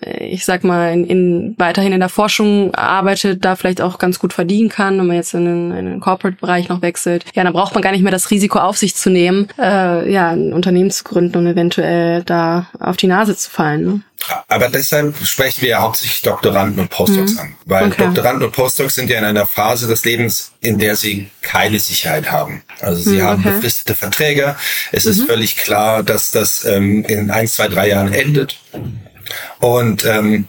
[0.00, 4.32] ich sag mal in, in weiterhin in der Forschung arbeitet, da vielleicht auch ganz gut
[4.32, 7.24] verdienen kann, wenn man jetzt in den, in den Corporate-Bereich noch wechselt.
[7.34, 10.30] Ja, dann braucht man gar nicht mehr das Risiko auf sich zu nehmen, äh, ja,
[10.30, 13.84] ein Unternehmen zu gründen und eventuell da auf die Nase zu fallen.
[13.84, 14.00] Ne?
[14.48, 17.54] Aber deshalb sprechen wir ja hauptsächlich Doktoranden und Postdocs an.
[17.64, 18.04] Weil Okay.
[18.04, 22.30] Doktoranden und Postdocs sind ja in einer Phase des Lebens, in der sie keine Sicherheit
[22.30, 22.62] haben.
[22.80, 23.54] Also sie haben okay.
[23.54, 24.56] befristete Verträge.
[24.92, 28.58] Es ist völlig klar, dass das ähm, in ein, zwei, drei Jahren endet.
[29.60, 30.48] Und ähm,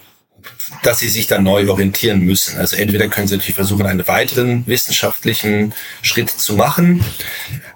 [0.83, 2.57] dass sie sich dann neu orientieren müssen.
[2.57, 7.03] Also entweder können sie natürlich versuchen, einen weiteren wissenschaftlichen Schritt zu machen,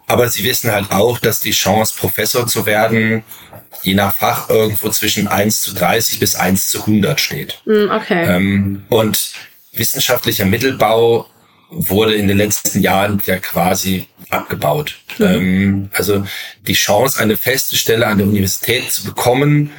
[0.08, 3.24] aber sie wissen halt auch, dass die Chance, Professor zu werden,
[3.82, 7.62] je nach Fach irgendwo zwischen 1 zu 30 bis 1 zu 100 steht.
[7.66, 8.36] Hm, Okay.
[8.36, 9.34] Ähm, und
[9.74, 11.28] wissenschaftlicher Mittelbau
[11.70, 14.96] wurde in den letzten Jahren ja quasi abgebaut.
[15.18, 15.26] Mhm.
[15.26, 16.26] Ähm, also
[16.68, 19.72] die Chance, eine feste Stelle an der Universität zu bekommen,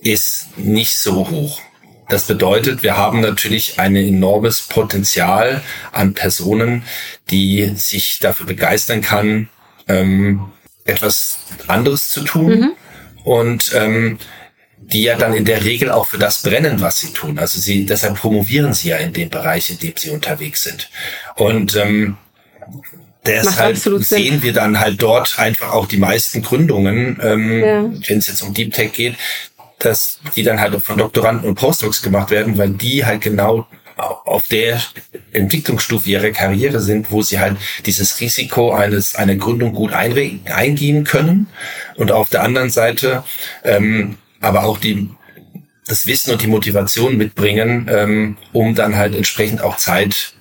[0.00, 1.60] ist nicht so hoch.
[2.08, 6.84] Das bedeutet, wir haben natürlich ein enormes Potenzial an Personen,
[7.30, 9.48] die sich dafür begeistern kann,
[9.88, 10.48] ähm,
[10.84, 12.60] etwas anderes zu tun.
[12.60, 12.70] Mhm.
[13.24, 14.18] Und ähm,
[14.80, 17.38] die ja dann in der Regel auch für das brennen, was sie tun.
[17.38, 20.88] Also sie, deshalb promovieren sie ja in dem Bereich, in dem sie unterwegs sind.
[21.36, 22.16] Und ähm,
[23.26, 27.82] deshalb sehen wir dann halt dort einfach auch die meisten Gründungen, ähm, ja.
[28.08, 29.16] wenn es jetzt um Deep Tech geht,
[29.78, 34.46] dass die dann halt von Doktoranden und Postdocs gemacht werden, weil die halt genau auf
[34.46, 34.80] der
[35.32, 41.48] Entwicklungsstufe ihrer Karriere sind, wo sie halt dieses Risiko eines einer Gründung gut eingehen können
[41.96, 43.24] und auf der anderen Seite
[43.64, 45.08] ähm, aber auch die
[45.86, 50.34] das Wissen und die Motivation mitbringen, ähm, um dann halt entsprechend auch Zeit,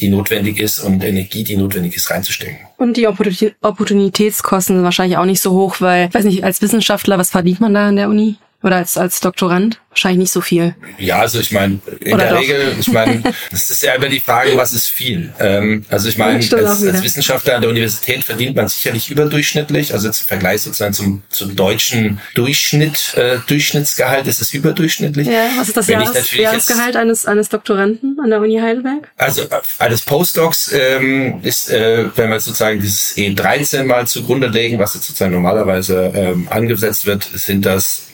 [0.00, 2.58] die notwendig ist und Energie, die notwendig ist, reinzustecken.
[2.76, 7.30] Und die Opportunitätskosten sind wahrscheinlich auch nicht so hoch, weil, weiß nicht, als Wissenschaftler, was
[7.30, 8.36] verdient man da in der Uni?
[8.64, 9.78] Oder als, als Doktorand?
[9.90, 10.74] Wahrscheinlich nicht so viel.
[10.98, 12.40] Ja, also ich meine, in Oder der doch?
[12.40, 15.34] Regel, ich meine, das ist ja immer die Frage, was ist viel?
[15.38, 19.92] Ähm, also ich meine, als, als, Wissenschaftler an der Universität verdient man sicherlich überdurchschnittlich.
[19.92, 25.28] Also jetzt im Vergleich sozusagen zum, zum deutschen Durchschnitt, äh, Durchschnittsgehalt ist es überdurchschnittlich.
[25.28, 29.10] Ja, was ist das Wenn Jahres, Jahresgehalt eines, eines Doktoranden an der Uni Heidelberg?
[29.18, 34.78] Also äh, eines Postdocs ähm, ist, äh, wenn wir sozusagen dieses E13 mal zugrunde legen,
[34.78, 38.06] was jetzt sozusagen normalerweise ähm, angesetzt wird, sind das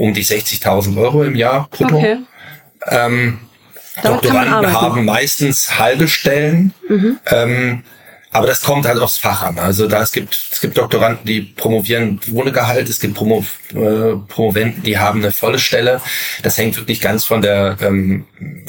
[0.00, 1.96] um die 60.000 Euro im Jahr brutto.
[1.96, 2.16] Okay.
[2.86, 3.38] Ähm,
[4.02, 6.72] Doktoranden haben meistens halbe Stellen.
[6.88, 7.18] Mhm.
[7.26, 7.84] Ähm,
[8.32, 9.58] aber das kommt halt aufs Fach an.
[9.58, 14.16] Also da es gibt es gibt Doktoranden, die promovieren ohne Gehalt, es gibt Promo, äh,
[14.28, 16.00] Promoventen, die haben eine volle Stelle.
[16.42, 18.24] Das hängt wirklich ganz von der ähm,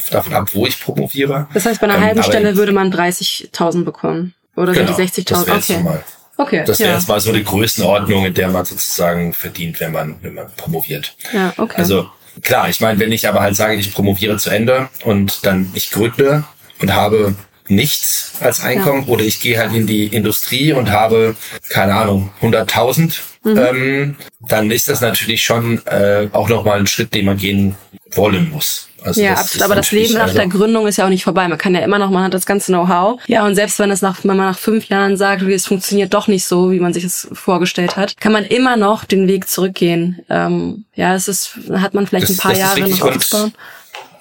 [0.10, 1.48] davon ab, wo ich promoviere.
[1.54, 5.24] Das heißt, bei einer ähm, halben Stelle würde man 30.000 bekommen oder genau, sind die
[5.24, 5.58] 60.000?
[5.58, 6.00] Okay.
[6.42, 6.64] Okay.
[6.66, 6.96] Das wäre ja.
[6.96, 11.16] jetzt mal so die Größenordnung, in der man sozusagen verdient, wenn man, wenn man promoviert.
[11.32, 11.76] Ja, okay.
[11.78, 12.10] Also
[12.42, 15.92] klar, ich meine, wenn ich aber halt sage, ich promoviere zu Ende und dann ich
[15.92, 16.44] gründe
[16.82, 17.36] und habe
[17.68, 19.08] nichts als Einkommen ja.
[19.08, 21.36] oder ich gehe halt in die Industrie und habe,
[21.70, 23.58] keine Ahnung, 100.000, mhm.
[23.58, 27.76] ähm, dann ist das natürlich schon äh, auch nochmal ein Schritt, den man gehen
[28.14, 28.90] wollen muss.
[29.04, 29.64] Also ja, absolut.
[29.64, 31.48] Aber das Leben nach also der Gründung ist ja auch nicht vorbei.
[31.48, 33.20] Man kann ja immer noch, man hat das ganze Know-how.
[33.28, 36.28] Ja, und selbst wenn es nach, wenn man nach fünf Jahren sagt, es funktioniert doch
[36.28, 40.20] nicht so, wie man sich es vorgestellt hat, kann man immer noch den Weg zurückgehen.
[40.30, 43.54] Ähm, ja, es ist, hat man vielleicht das, ein paar Jahre noch aufzubauen.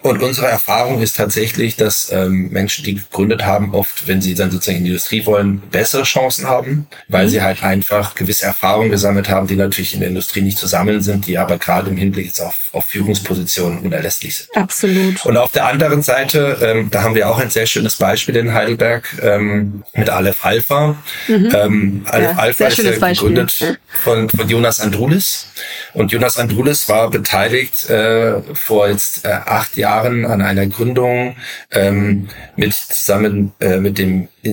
[0.02, 4.50] Und unsere Erfahrung ist tatsächlich, dass ähm, Menschen, die gegründet haben, oft, wenn sie dann
[4.50, 7.30] sozusagen in die Industrie wollen, bessere Chancen haben, weil mhm.
[7.30, 11.02] sie halt einfach gewisse Erfahrungen gesammelt haben, die natürlich in der Industrie nicht zu sammeln
[11.02, 14.56] sind, die aber gerade im Hinblick jetzt auf, auf Führungspositionen unerlässlich sind.
[14.56, 15.24] Absolut.
[15.26, 18.54] Und auf der anderen Seite, ähm, da haben wir auch ein sehr schönes Beispiel in
[18.54, 20.96] Heidelberg ähm, mit Aleph Alpha.
[21.28, 21.52] Mhm.
[21.54, 25.48] Ähm, Aleph ja, Alpha ist ja gegründet von, von Jonas Andrulis.
[25.92, 31.37] Und Jonas Andrulis war beteiligt äh, vor jetzt äh, acht Jahren Jahren an einer Gründung
[31.72, 34.53] ähm, mit zusammen äh, mit dem äh,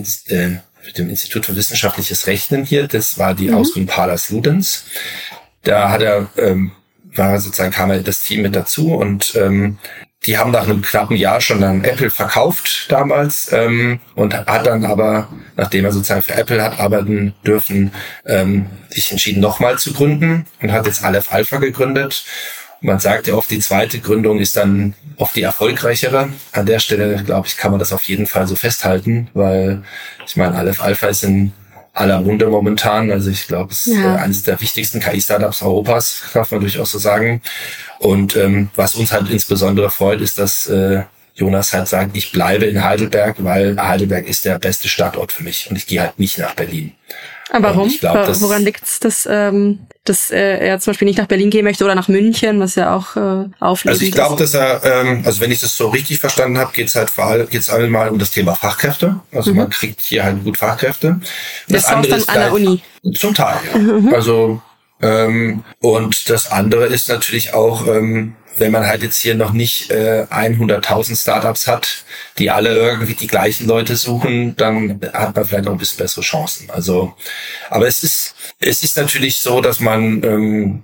[0.85, 2.87] mit dem Institut für wissenschaftliches Rechnen hier.
[2.87, 3.55] Das war die mhm.
[3.55, 4.85] Ausgründung Palas Ludens.
[5.63, 6.71] Da hat er ähm,
[7.15, 9.77] war sozusagen kam er das Team mit dazu und ähm,
[10.25, 14.83] die haben nach einem knappen Jahr schon dann Apple verkauft damals ähm, und hat dann
[14.83, 17.91] aber, nachdem er sozusagen für Apple hat arbeiten dürfen,
[18.25, 22.25] ähm, sich entschieden, nochmal zu gründen und hat jetzt Aleph Alpha gegründet
[22.81, 26.29] man sagt ja oft, die zweite Gründung ist dann oft die erfolgreichere.
[26.51, 29.83] An der Stelle, glaube ich, kann man das auf jeden Fall so festhalten, weil
[30.25, 31.53] ich meine, Aleph Alpha ist in
[31.93, 33.11] aller Munde momentan.
[33.11, 34.15] Also ich glaube, es ist ja.
[34.15, 37.41] eines der wichtigsten KI-Startups Europas, darf man durchaus so sagen.
[37.99, 42.65] Und ähm, was uns halt insbesondere freut, ist, dass äh, Jonas halt sagt, ich bleibe
[42.65, 46.37] in Heidelberg, weil Heidelberg ist der beste Standort für mich und ich gehe halt nicht
[46.37, 46.93] nach Berlin.
[47.49, 47.89] Aber warum?
[47.89, 51.63] Glaub, Woran liegt es, dass, ähm, dass äh, er zum Beispiel nicht nach Berlin gehen
[51.63, 53.93] möchte oder nach München, was ja auch äh, aufliegt?
[53.93, 56.87] Also ich glaube, dass er, ähm, also wenn ich das so richtig verstanden habe, geht
[56.87, 59.19] es halt vor allem geht's einmal um das Thema Fachkräfte.
[59.31, 59.57] Also mhm.
[59.57, 61.19] man kriegt hier halt gut Fachkräfte.
[61.67, 62.81] Das, das andere ist an der Uni.
[63.15, 63.79] Zum Teil, ja.
[63.79, 64.13] Mhm.
[64.13, 64.61] Also
[65.01, 69.91] ähm, und das andere ist natürlich auch ähm, wenn man halt jetzt hier noch nicht
[69.91, 72.03] äh, 100.000 Startups hat,
[72.37, 76.21] die alle irgendwie die gleichen Leute suchen, dann hat man vielleicht noch ein bisschen bessere
[76.21, 76.69] Chancen.
[76.69, 77.13] Also,
[77.69, 80.83] aber es ist, es ist natürlich so, dass man, ähm,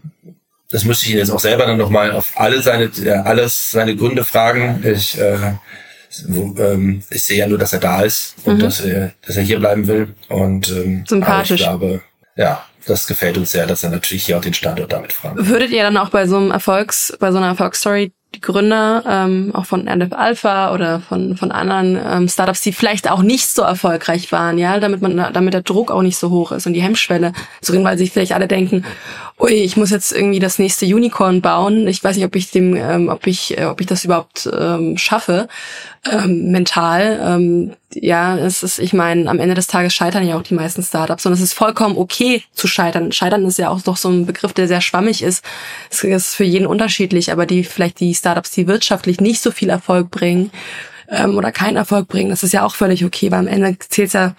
[0.70, 3.96] das müsste ich ihn jetzt auch selber dann nochmal auf alle seine, äh, alles seine
[3.96, 4.84] Gründe fragen.
[4.86, 5.54] Ich, äh,
[6.28, 8.60] wo, ähm, ich sehe ja nur, dass er da ist und mhm.
[8.60, 10.14] dass, er, dass er hier bleiben will.
[10.30, 11.62] Und ähm, Sympathisch.
[11.62, 12.02] ich glaube,
[12.36, 15.36] ja, das gefällt uns sehr, dass er natürlich hier auch den Standort damit fragt.
[15.38, 19.52] Würdet ihr dann auch bei so einem Erfolgs, bei so einer Erfolgsstory die Gründer, ähm,
[19.54, 23.62] auch von NF Alpha oder von, von anderen ähm, Startups, die vielleicht auch nicht so
[23.62, 26.82] erfolgreich waren, ja, damit man, damit der Druck auch nicht so hoch ist und die
[26.82, 28.84] Hemmschwelle zu reden, weil sich vielleicht alle denken,
[29.39, 31.88] ui, ich muss jetzt irgendwie das nächste Unicorn bauen.
[31.88, 34.98] Ich weiß nicht, ob ich dem, ähm, ob ich, äh, ob ich das überhaupt ähm,
[34.98, 35.48] schaffe,
[36.10, 37.19] ähm, mental.
[37.24, 40.84] Ähm, ja, es ist, ich meine, am Ende des Tages scheitern ja auch die meisten
[40.84, 43.12] Startups und es ist vollkommen okay zu scheitern.
[43.12, 45.43] Scheitern ist ja auch doch so ein Begriff, der sehr schwammig ist.
[45.89, 49.70] Es ist für jeden unterschiedlich, aber die vielleicht die Startups, die wirtschaftlich nicht so viel
[49.70, 50.52] Erfolg bringen,
[51.10, 52.30] ähm, oder keinen Erfolg bringen.
[52.30, 54.36] Das ist ja auch völlig okay, weil am Ende zählt ja,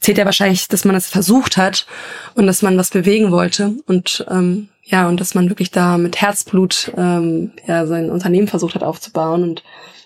[0.00, 1.86] zählt ja wahrscheinlich, dass man es versucht hat
[2.34, 6.20] und dass man was bewegen wollte und ähm, ja, und dass man wirklich da mit
[6.20, 9.62] Herzblut ähm, ja, sein Unternehmen versucht hat aufzubauen und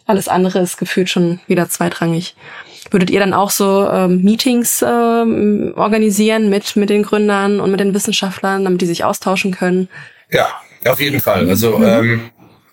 [0.06, 2.34] alles andere ist gefühlt schon wieder zweitrangig.
[2.90, 7.80] Würdet ihr dann auch so ähm, Meetings ähm, organisieren mit, mit den Gründern und mit
[7.80, 9.88] den Wissenschaftlern, damit die sich austauschen können?
[10.30, 10.46] Ja,
[10.86, 11.48] auf jeden Fall.
[11.48, 11.84] Also mhm.
[11.84, 12.20] ähm,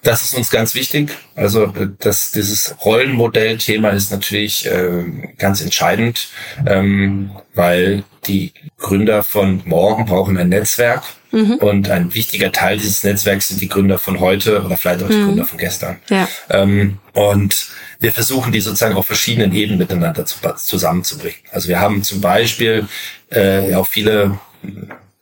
[0.06, 1.10] das ist uns ganz wichtig.
[1.36, 5.04] Also das, dieses Rollenmodell-Thema ist natürlich äh,
[5.38, 6.30] ganz entscheidend,
[6.66, 11.56] ähm, weil die Gründer von morgen brauchen ein Netzwerk mhm.
[11.56, 15.16] und ein wichtiger Teil dieses Netzwerks sind die Gründer von heute oder vielleicht auch die
[15.16, 15.26] mhm.
[15.26, 15.98] Gründer von gestern.
[16.10, 16.28] Ja.
[16.52, 17.68] Ähm, und
[18.00, 21.40] wir versuchen die sozusagen auf verschiedenen Ebenen miteinander zu, zusammenzubringen.
[21.52, 22.88] Also wir haben zum Beispiel
[23.32, 24.40] äh, auch viele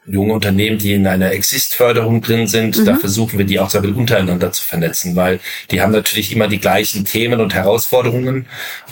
[0.06, 2.86] junge Unternehmen, die in einer Exist-Förderung drin sind, mhm.
[2.86, 5.40] da versuchen wir die auch sehr untereinander zu vernetzen, weil
[5.72, 8.46] die haben natürlich immer die gleichen Themen und Herausforderungen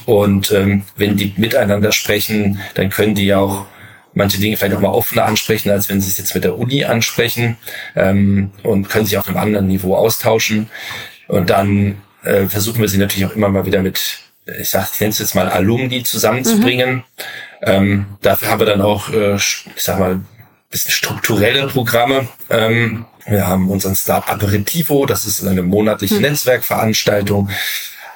[0.05, 3.65] und ähm, wenn die miteinander sprechen, dann können die auch
[4.13, 6.85] manche Dinge vielleicht auch mal offener ansprechen, als wenn sie es jetzt mit der Uni
[6.85, 7.57] ansprechen
[7.95, 10.69] ähm, und können sich auf einem anderen Niveau austauschen
[11.27, 14.19] und dann äh, versuchen wir sie natürlich auch immer mal wieder mit
[14.59, 16.95] ich sag, ich nenne es jetzt mal Alumni zusammenzubringen.
[16.95, 17.03] Mhm.
[17.61, 20.19] Ähm, dafür haben wir dann auch, äh, ich sag mal,
[20.71, 22.27] bisschen strukturelle Programme.
[22.49, 26.21] Ähm, wir haben unseren Start Aperitivo, das ist eine monatliche mhm.
[26.21, 27.49] Netzwerkveranstaltung.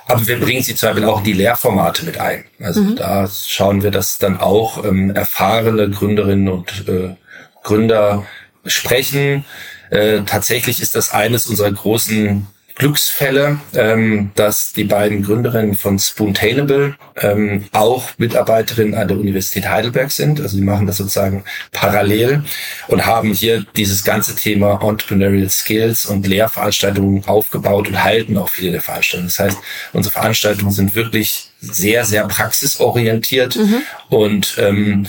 [0.07, 2.45] Aber wir bringen sie zum Beispiel auch in die Lehrformate mit ein.
[2.59, 2.95] Also mhm.
[2.95, 7.15] da schauen wir, dass dann auch ähm, erfahrene Gründerinnen und äh,
[7.63, 8.25] Gründer
[8.65, 9.45] sprechen.
[9.89, 16.95] Äh, tatsächlich ist das eines unserer großen Glücksfälle, ähm, dass die beiden Gründerinnen von Spoontainable
[17.15, 20.41] ähm, auch Mitarbeiterinnen an der Universität Heidelberg sind.
[20.41, 22.43] Also sie machen das sozusagen parallel
[22.87, 28.73] und haben hier dieses ganze Thema Entrepreneurial Skills und Lehrveranstaltungen aufgebaut und halten auch viele
[28.73, 29.29] der Veranstaltungen.
[29.29, 29.57] Das heißt,
[29.93, 33.81] unsere Veranstaltungen sind wirklich sehr, sehr praxisorientiert mhm.
[34.09, 35.07] und ähm,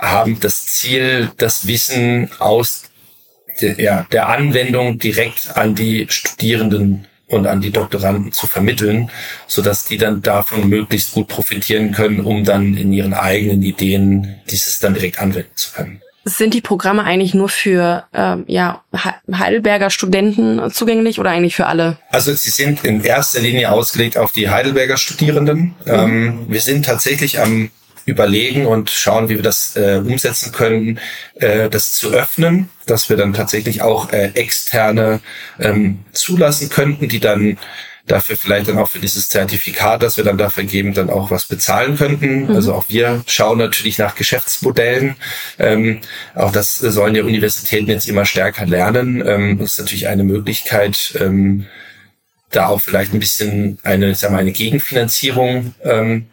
[0.00, 2.88] haben das Ziel, das Wissen aus
[3.60, 9.10] der, der Anwendung direkt an die Studierenden und an die Doktoranden zu vermitteln,
[9.46, 14.36] so dass die dann davon möglichst gut profitieren können, um dann in ihren eigenen Ideen
[14.50, 16.00] dieses dann direkt anwenden zu können.
[16.24, 18.82] Sind die Programme eigentlich nur für ähm, ja,
[19.32, 21.96] Heidelberger Studenten zugänglich oder eigentlich für alle?
[22.10, 25.74] Also sie sind in erster Linie ausgelegt auf die Heidelberger Studierenden.
[25.84, 25.92] Mhm.
[25.92, 27.70] Ähm, wir sind tatsächlich am
[28.08, 30.98] überlegen und schauen, wie wir das äh, umsetzen können,
[31.34, 35.20] äh, das zu öffnen, dass wir dann tatsächlich auch äh, externe
[35.60, 37.58] ähm, zulassen könnten, die dann
[38.06, 41.46] dafür vielleicht dann auch für dieses Zertifikat, das wir dann dafür geben, dann auch was
[41.46, 42.44] bezahlen könnten.
[42.44, 42.56] Mhm.
[42.56, 45.16] Also auch wir schauen natürlich nach Geschäftsmodellen.
[45.58, 46.00] Ähm,
[46.34, 49.22] auch das sollen ja Universitäten jetzt immer stärker lernen.
[49.26, 51.66] Ähm, das ist natürlich eine Möglichkeit, ähm,
[52.50, 56.26] da auch vielleicht ein bisschen eine, sagen wir, eine Gegenfinanzierung ähm,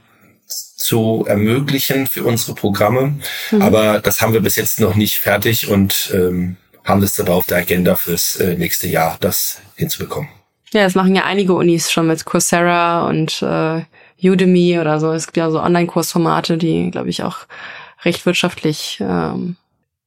[0.76, 3.20] zu ermöglichen für unsere Programme.
[3.52, 3.62] Mhm.
[3.62, 7.46] Aber das haben wir bis jetzt noch nicht fertig und ähm, haben das aber auf
[7.46, 10.30] der Agenda fürs äh, nächste Jahr, das hinzubekommen.
[10.74, 13.82] Ja, das machen ja einige Unis schon mit Coursera und äh,
[14.22, 15.12] Udemy oder so.
[15.12, 17.40] Es gibt ja so Online-Kursformate, die, glaube ich, auch
[18.04, 19.56] recht wirtschaftlich ähm,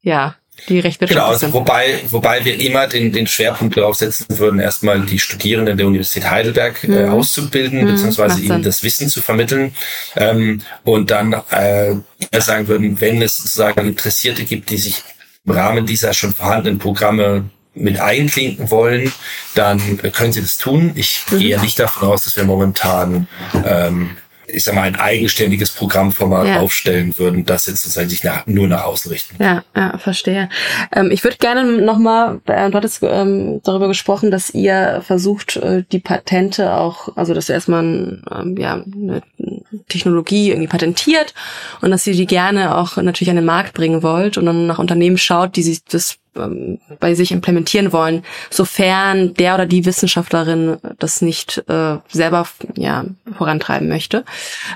[0.02, 0.36] ja,
[0.68, 5.00] die recht Genau, also wobei, wobei wir immer den, den Schwerpunkt darauf setzen würden, erstmal
[5.00, 7.12] die Studierenden der Universität Heidelberg äh, mhm.
[7.12, 9.74] auszubilden, mhm, beziehungsweise ihnen das Wissen zu vermitteln.
[10.16, 11.94] Ähm, und dann äh,
[12.40, 15.02] sagen würden, wenn es sozusagen Interessierte gibt, die sich
[15.44, 19.12] im Rahmen dieser schon vorhandenen Programme mit einklinken wollen,
[19.54, 20.92] dann können sie das tun.
[20.94, 21.38] Ich mhm.
[21.38, 23.28] gehe nicht davon aus, dass wir momentan
[23.64, 24.16] ähm,
[24.48, 26.60] ich sag mal, ein eigenständiges Programmformat ja.
[26.60, 29.42] aufstellen würden, das jetzt sozusagen sich nach, nur nach außen richten.
[29.42, 30.48] Ja, ja, verstehe.
[30.94, 35.84] Ähm, ich würde gerne nochmal, äh, du hattest ähm, darüber gesprochen, dass ihr versucht, äh,
[35.92, 39.22] die Patente auch, also dass ihr erstmal ähm, ja, eine
[39.88, 41.34] Technologie irgendwie patentiert
[41.80, 44.78] und dass ihr die gerne auch natürlich an den Markt bringen wollt und dann nach
[44.78, 50.78] Unternehmen schaut, die sich das ähm, bei sich implementieren wollen, sofern der oder die Wissenschaftlerin
[50.98, 52.46] das nicht äh, selber
[52.76, 53.04] ja,
[53.36, 54.24] vorantreiben möchte.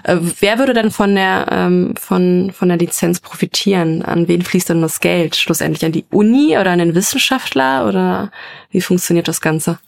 [0.05, 4.03] Äh, wer würde denn von der ähm, von von der Lizenz profitieren?
[4.03, 5.37] An wen fließt denn das Geld?
[5.37, 8.31] Schlussendlich an die Uni oder an den Wissenschaftler oder
[8.71, 9.79] wie funktioniert das Ganze?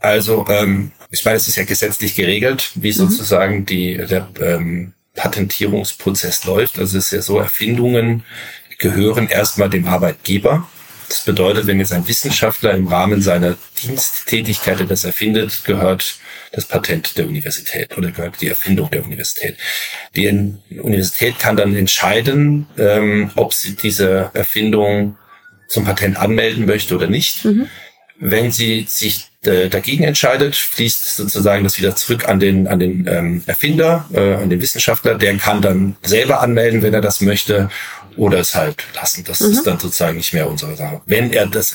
[0.00, 6.44] Also, ähm, ich meine, es ist ja gesetzlich geregelt, wie sozusagen die, der ähm, Patentierungsprozess
[6.46, 6.78] läuft.
[6.78, 8.24] Also es ist ja so, Erfindungen
[8.78, 10.66] gehören erstmal dem Arbeitgeber.
[11.08, 16.16] Das bedeutet, wenn jetzt ein Wissenschaftler im Rahmen seiner Diensttätigkeit etwas erfindet, gehört
[16.52, 19.58] das Patent der Universität oder gehört die Erfindung der Universität.
[20.16, 20.28] Die
[20.70, 25.18] Universität kann dann entscheiden, ähm, ob sie diese Erfindung
[25.68, 27.44] zum Patent anmelden möchte oder nicht.
[27.44, 27.68] Mhm.
[28.24, 33.08] Wenn sie sich äh, dagegen entscheidet, fließt sozusagen das wieder zurück an den an den
[33.08, 35.16] ähm, Erfinder, äh, an den Wissenschaftler.
[35.16, 37.68] Der kann dann selber anmelden, wenn er das möchte,
[38.16, 39.24] oder es halt lassen.
[39.26, 39.52] Das mhm.
[39.52, 41.00] ist dann sozusagen nicht mehr unsere Sache.
[41.06, 41.74] Wenn er das,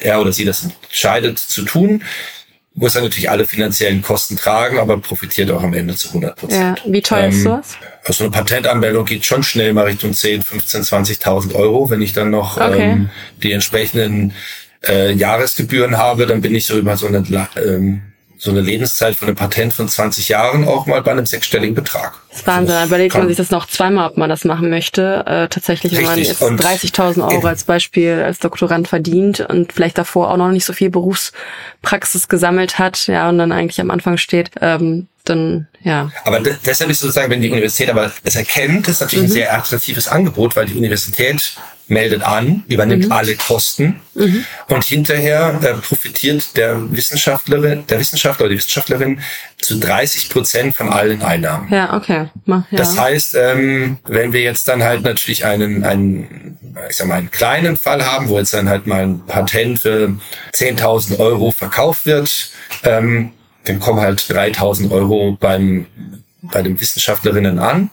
[0.00, 2.02] er oder sie das entscheidet zu tun,
[2.74, 6.82] muss er natürlich alle finanziellen Kosten tragen, aber profitiert auch am Ende zu 100 Prozent.
[6.84, 7.76] Ja, wie teuer ähm, ist sowas?
[8.04, 11.88] Also eine Patentanmeldung geht schon schnell mal Richtung 10, 15, 20.000 Euro.
[11.88, 12.82] Wenn ich dann noch okay.
[12.82, 13.10] ähm,
[13.42, 14.34] die entsprechenden
[14.86, 17.24] äh, Jahresgebühren habe, dann bin ich so über so eine
[17.56, 18.02] ähm,
[18.38, 22.14] so eine Lebenszeit von einem Patent von 20 Jahren auch mal bei einem sechsstelligen Betrag.
[22.28, 22.74] Das ist Wahnsinn.
[22.74, 25.24] Da überlegt man sich das noch zweimal, ob man das machen möchte.
[25.26, 30.30] Äh, tatsächlich, wenn man jetzt 30.000 Euro als Beispiel als Doktorand verdient und vielleicht davor
[30.30, 34.50] auch noch nicht so viel Berufspraxis gesammelt hat, ja, und dann eigentlich am Anfang steht,
[34.60, 36.10] ähm, dann, ja.
[36.24, 39.30] Aber deshalb ist sozusagen, wenn die Universität aber es erkennt, ist natürlich mhm.
[39.30, 41.56] ein sehr attraktives Angebot, weil die Universität
[41.88, 43.12] meldet an, übernimmt mhm.
[43.12, 44.44] alle Kosten mhm.
[44.68, 49.20] und hinterher äh, profitiert der Wissenschaftlerin, der Wissenschaftler oder die Wissenschaftlerin
[49.58, 51.72] zu 30 Prozent von allen Einnahmen.
[51.72, 52.28] Ja, okay.
[52.46, 52.64] Ja.
[52.72, 56.58] Das heißt, ähm, wenn wir jetzt dann halt natürlich einen, einen,
[56.90, 60.16] ich sag mal, einen kleinen Fall haben, wo jetzt dann halt mal ein Patent für
[60.54, 62.50] 10.000 Euro verkauft wird,
[62.82, 63.32] ähm,
[63.64, 65.86] dann kommen halt 3.000 Euro beim,
[66.42, 67.90] bei den Wissenschaftlerinnen an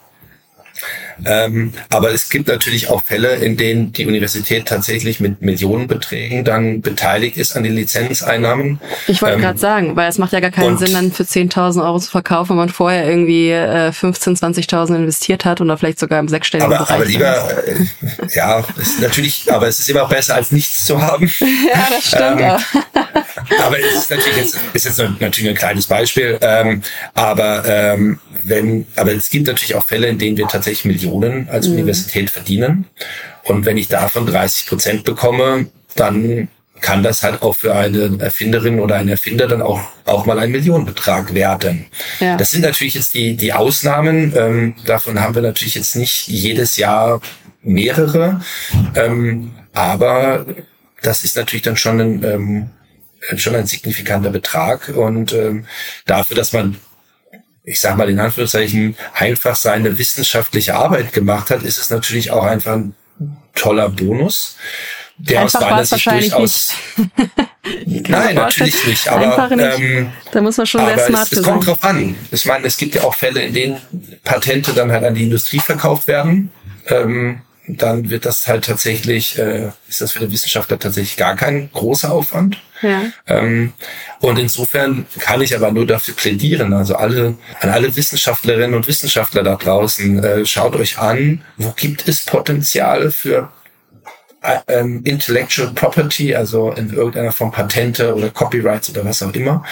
[1.26, 6.82] ähm, aber es gibt natürlich auch Fälle, in denen die Universität tatsächlich mit Millionenbeträgen dann
[6.82, 8.80] beteiligt ist an den Lizenzeinnahmen.
[9.08, 11.84] Ich wollte ähm, gerade sagen, weil es macht ja gar keinen Sinn, dann für 10.000
[11.84, 16.20] Euro zu verkaufen, wenn man vorher irgendwie äh, 15.000, 20.000 investiert hat oder vielleicht sogar
[16.20, 16.96] im sechsstelligen aber, Bereich.
[16.96, 18.64] Aber lieber, äh, ja,
[19.02, 21.32] natürlich, aber es ist immer besser als nichts zu haben.
[21.40, 22.60] ja, das stimmt ähm,
[23.60, 26.82] aber es ist natürlich jetzt, ist jetzt natürlich ein kleines Beispiel, ähm,
[27.14, 31.68] aber ähm, wenn, aber es gibt natürlich auch Fälle, in denen wir tatsächlich Millionen als
[31.68, 31.74] mhm.
[31.74, 32.86] Universität verdienen.
[33.44, 36.48] Und wenn ich davon 30 Prozent bekomme, dann
[36.84, 40.52] kann das halt auch für eine Erfinderin oder einen Erfinder dann auch, auch mal ein
[40.52, 41.86] Millionenbetrag werden.
[42.20, 42.36] Ja.
[42.36, 44.34] Das sind natürlich jetzt die, die Ausnahmen.
[44.36, 47.22] Ähm, davon haben wir natürlich jetzt nicht jedes Jahr
[47.62, 48.42] mehrere.
[48.96, 50.46] Ähm, aber
[51.02, 52.70] das ist natürlich dann schon ein, ähm,
[53.38, 54.90] schon ein signifikanter Betrag.
[54.90, 55.66] Und ähm,
[56.06, 56.76] dafür, dass man
[57.64, 62.44] ich sage mal in Anführungszeichen, einfach seine wissenschaftliche Arbeit gemacht hat, ist es natürlich auch
[62.44, 62.96] einfach ein
[63.56, 64.58] toller Bonus.
[65.18, 66.74] Der einfach aus meiner Sicht durchaus.
[67.86, 69.08] Nein, natürlich nicht.
[69.08, 69.80] Aber nicht.
[69.80, 72.16] Ähm, da muss man schon sehr smart es, es kommt drauf an.
[72.32, 73.82] Ich meine, es gibt ja auch Fälle, in denen
[74.24, 76.52] Patente dann halt an die Industrie verkauft werden.
[76.88, 81.72] Ähm, dann wird das halt tatsächlich, äh, ist das für den Wissenschaftler tatsächlich gar kein
[81.72, 82.58] großer Aufwand.
[83.28, 83.74] Ähm,
[84.20, 89.44] und insofern kann ich aber nur dafür plädieren, also alle, an alle Wissenschaftlerinnen und Wissenschaftler
[89.44, 93.50] da draußen, äh, schaut euch an, wo gibt es Potenziale für
[94.68, 99.64] ähm, Intellectual Property, also in irgendeiner Form Patente oder Copyrights oder was auch immer.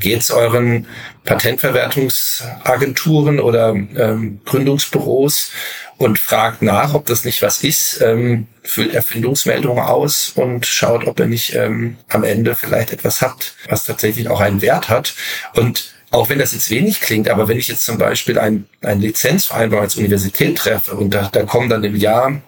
[0.00, 0.86] Geht zu euren
[1.24, 5.52] Patentverwertungsagenturen oder ähm, Gründungsbüros
[5.96, 11.18] und fragt nach, ob das nicht was ist, ähm, füllt Erfindungsmeldungen aus und schaut, ob
[11.20, 15.14] er nicht ähm, am Ende vielleicht etwas hat, was tatsächlich auch einen Wert hat.
[15.54, 19.00] Und auch wenn das jetzt wenig klingt, aber wenn ich jetzt zum Beispiel ein, ein
[19.00, 22.40] Lizenzvereinbarung als Universität treffe und da, da kommen dann im Jahr,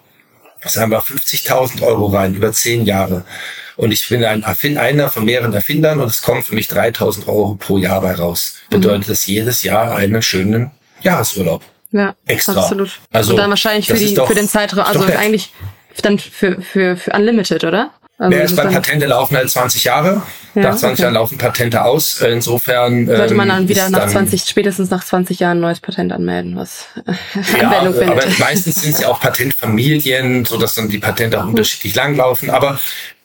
[0.65, 3.23] sagen wir, 50.000 Euro rein über zehn Jahre
[3.75, 7.55] und ich bin ein einer von mehreren Erfindern und es kommen für mich 3.000 Euro
[7.55, 9.11] pro Jahr bei raus, bedeutet mhm.
[9.11, 11.63] das jedes Jahr einen schönen Jahresurlaub.
[11.91, 12.53] Ja, extra.
[12.53, 12.99] absolut.
[13.11, 15.53] Also, und dann wahrscheinlich für, die, doch, für den Zeitraum, also eigentlich
[16.01, 17.91] dann für, für, für Unlimited, oder?
[18.19, 20.21] Also ja, ist bei Patente laufen halt 20 Jahre.
[20.53, 21.01] Ja, nach 20 okay.
[21.03, 22.21] Jahren laufen Patente aus.
[22.21, 26.11] Insofern sollte man dann ähm, wieder nach 20, spätestens nach 20 Jahren ein neues Patent
[26.11, 26.87] anmelden, was
[27.57, 28.25] ja, Anwendung findet.
[28.25, 31.51] Aber meistens sind es ja auch Patentfamilien, so dass dann die Patente auch mhm.
[31.51, 32.49] unterschiedlich langlaufen.
[32.49, 32.77] Aber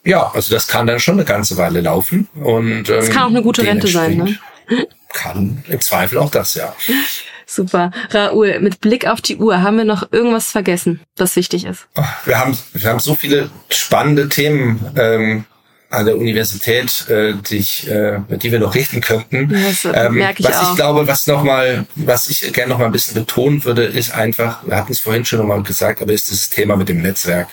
[0.04, 2.28] ja, also das kann dann schon eine ganze Weile laufen.
[2.36, 4.38] Und ähm, kann auch eine gute Rente sein, ne?
[5.12, 6.72] Kann im Zweifel auch das, ja.
[7.46, 7.90] Super.
[8.10, 11.86] Raoul, mit Blick auf die Uhr, haben wir noch irgendwas vergessen, das wichtig ist?
[12.24, 15.44] Wir haben, wir haben so viele spannende Themen ähm,
[15.94, 19.48] an der Universität, äh, die, ich, äh, die wir noch richten könnten.
[19.48, 20.70] Das ähm, merke ich was auch.
[20.70, 24.12] ich glaube, was noch mal, was ich gerne noch mal ein bisschen betonen würde, ist
[24.12, 27.00] einfach, wir hatten es vorhin schon noch mal gesagt, aber ist das Thema mit dem
[27.00, 27.48] Netzwerk.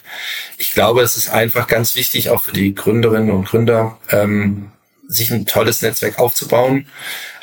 [0.57, 4.71] Ich glaube, es ist einfach ganz wichtig, auch für die Gründerinnen und Gründer, ähm,
[5.07, 6.87] sich ein tolles Netzwerk aufzubauen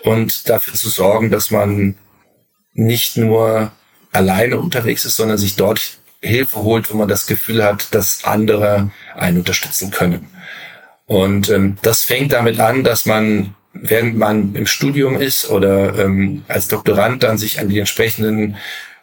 [0.02, 1.96] und dafür zu sorgen, dass man
[2.78, 3.72] nicht nur
[4.12, 8.90] alleine unterwegs ist, sondern sich dort Hilfe holt, wo man das Gefühl hat, dass andere
[9.16, 10.28] einen unterstützen können.
[11.06, 16.44] Und ähm, das fängt damit an, dass man, während man im Studium ist oder ähm,
[16.46, 18.56] als Doktorand dann sich an die entsprechenden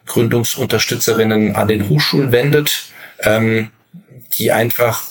[0.05, 2.85] Gründungsunterstützerinnen an den Hochschulen wendet,
[3.19, 3.71] ähm,
[4.37, 5.03] die einfach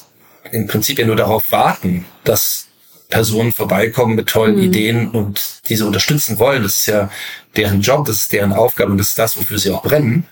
[0.53, 2.69] im Prinzip ja nur darauf warten, dass
[3.09, 4.62] Personen vorbeikommen mit tollen mhm.
[4.62, 6.62] Ideen und diese unterstützen wollen.
[6.62, 7.11] Das ist ja
[7.57, 10.27] deren Job, das ist deren Aufgabe und das ist das, wofür sie auch brennen.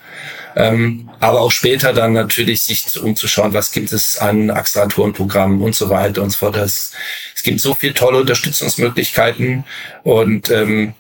[0.55, 5.89] Ähm, aber auch später dann natürlich sich umzuschauen, was gibt es an Acceleratorenprogrammen und so
[5.89, 6.57] weiter und so fort.
[6.57, 6.93] Das,
[7.35, 9.65] es gibt so viele tolle Unterstützungsmöglichkeiten
[10.03, 10.95] und ähm,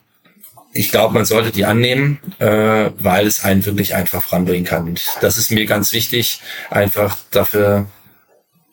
[0.74, 4.88] ich glaube, man sollte die annehmen, äh, weil es einen wirklich einfach voranbringen kann.
[4.88, 7.86] Und das ist mir ganz wichtig, einfach dafür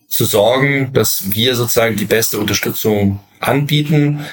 [0.08, 4.26] zu sorgen, dass wir sozusagen die beste Unterstützung anbieten.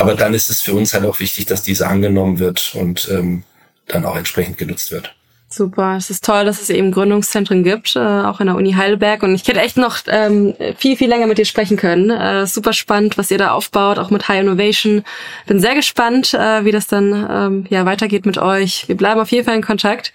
[0.00, 3.44] Aber dann ist es für uns halt auch wichtig, dass diese angenommen wird und ähm,
[3.86, 5.14] dann auch entsprechend genutzt wird.
[5.52, 9.24] Super, es ist toll, dass es eben Gründungszentren gibt, äh, auch in der Uni Heidelberg.
[9.24, 12.08] Und ich hätte echt noch ähm, viel, viel länger mit dir sprechen können.
[12.08, 15.02] Äh, super spannend, was ihr da aufbaut, auch mit High Innovation.
[15.46, 18.86] Bin sehr gespannt, äh, wie das dann ähm, ja weitergeht mit euch.
[18.86, 20.12] Wir bleiben auf jeden Fall in Kontakt.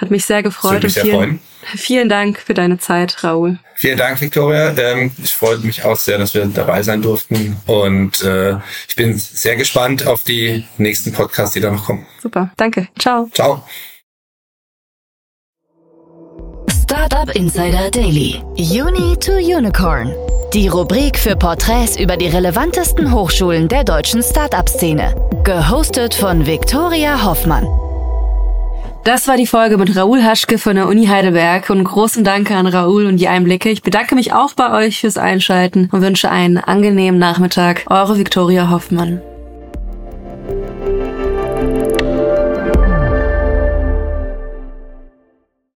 [0.00, 0.82] Hat mich sehr gefreut.
[0.82, 1.40] Mich sehr vielen, freuen.
[1.76, 3.58] vielen Dank für deine Zeit, Raoul.
[3.74, 4.74] Vielen Dank, Victoria.
[4.76, 7.56] Ähm, ich freue mich auch sehr, dass wir dabei sein durften.
[7.66, 8.56] Und äh,
[8.88, 12.06] ich bin sehr gespannt auf die nächsten Podcasts, die da noch kommen.
[12.22, 12.88] Super, danke.
[12.98, 13.28] Ciao.
[13.34, 13.62] Ciao.
[16.82, 18.42] Startup Insider Daily.
[18.56, 20.14] Uni to Unicorn.
[20.54, 25.14] Die Rubrik für Porträts über die relevantesten Hochschulen der deutschen Startup-Szene.
[25.44, 27.68] Gehostet von Viktoria Hoffmann.
[29.04, 32.66] Das war die Folge mit Raoul Haschke von der Uni Heidelberg und großen Dank an
[32.66, 33.70] Raoul und die Einblicke.
[33.70, 37.84] Ich bedanke mich auch bei euch fürs Einschalten und wünsche einen angenehmen Nachmittag.
[37.88, 39.22] Eure Viktoria Hoffmann.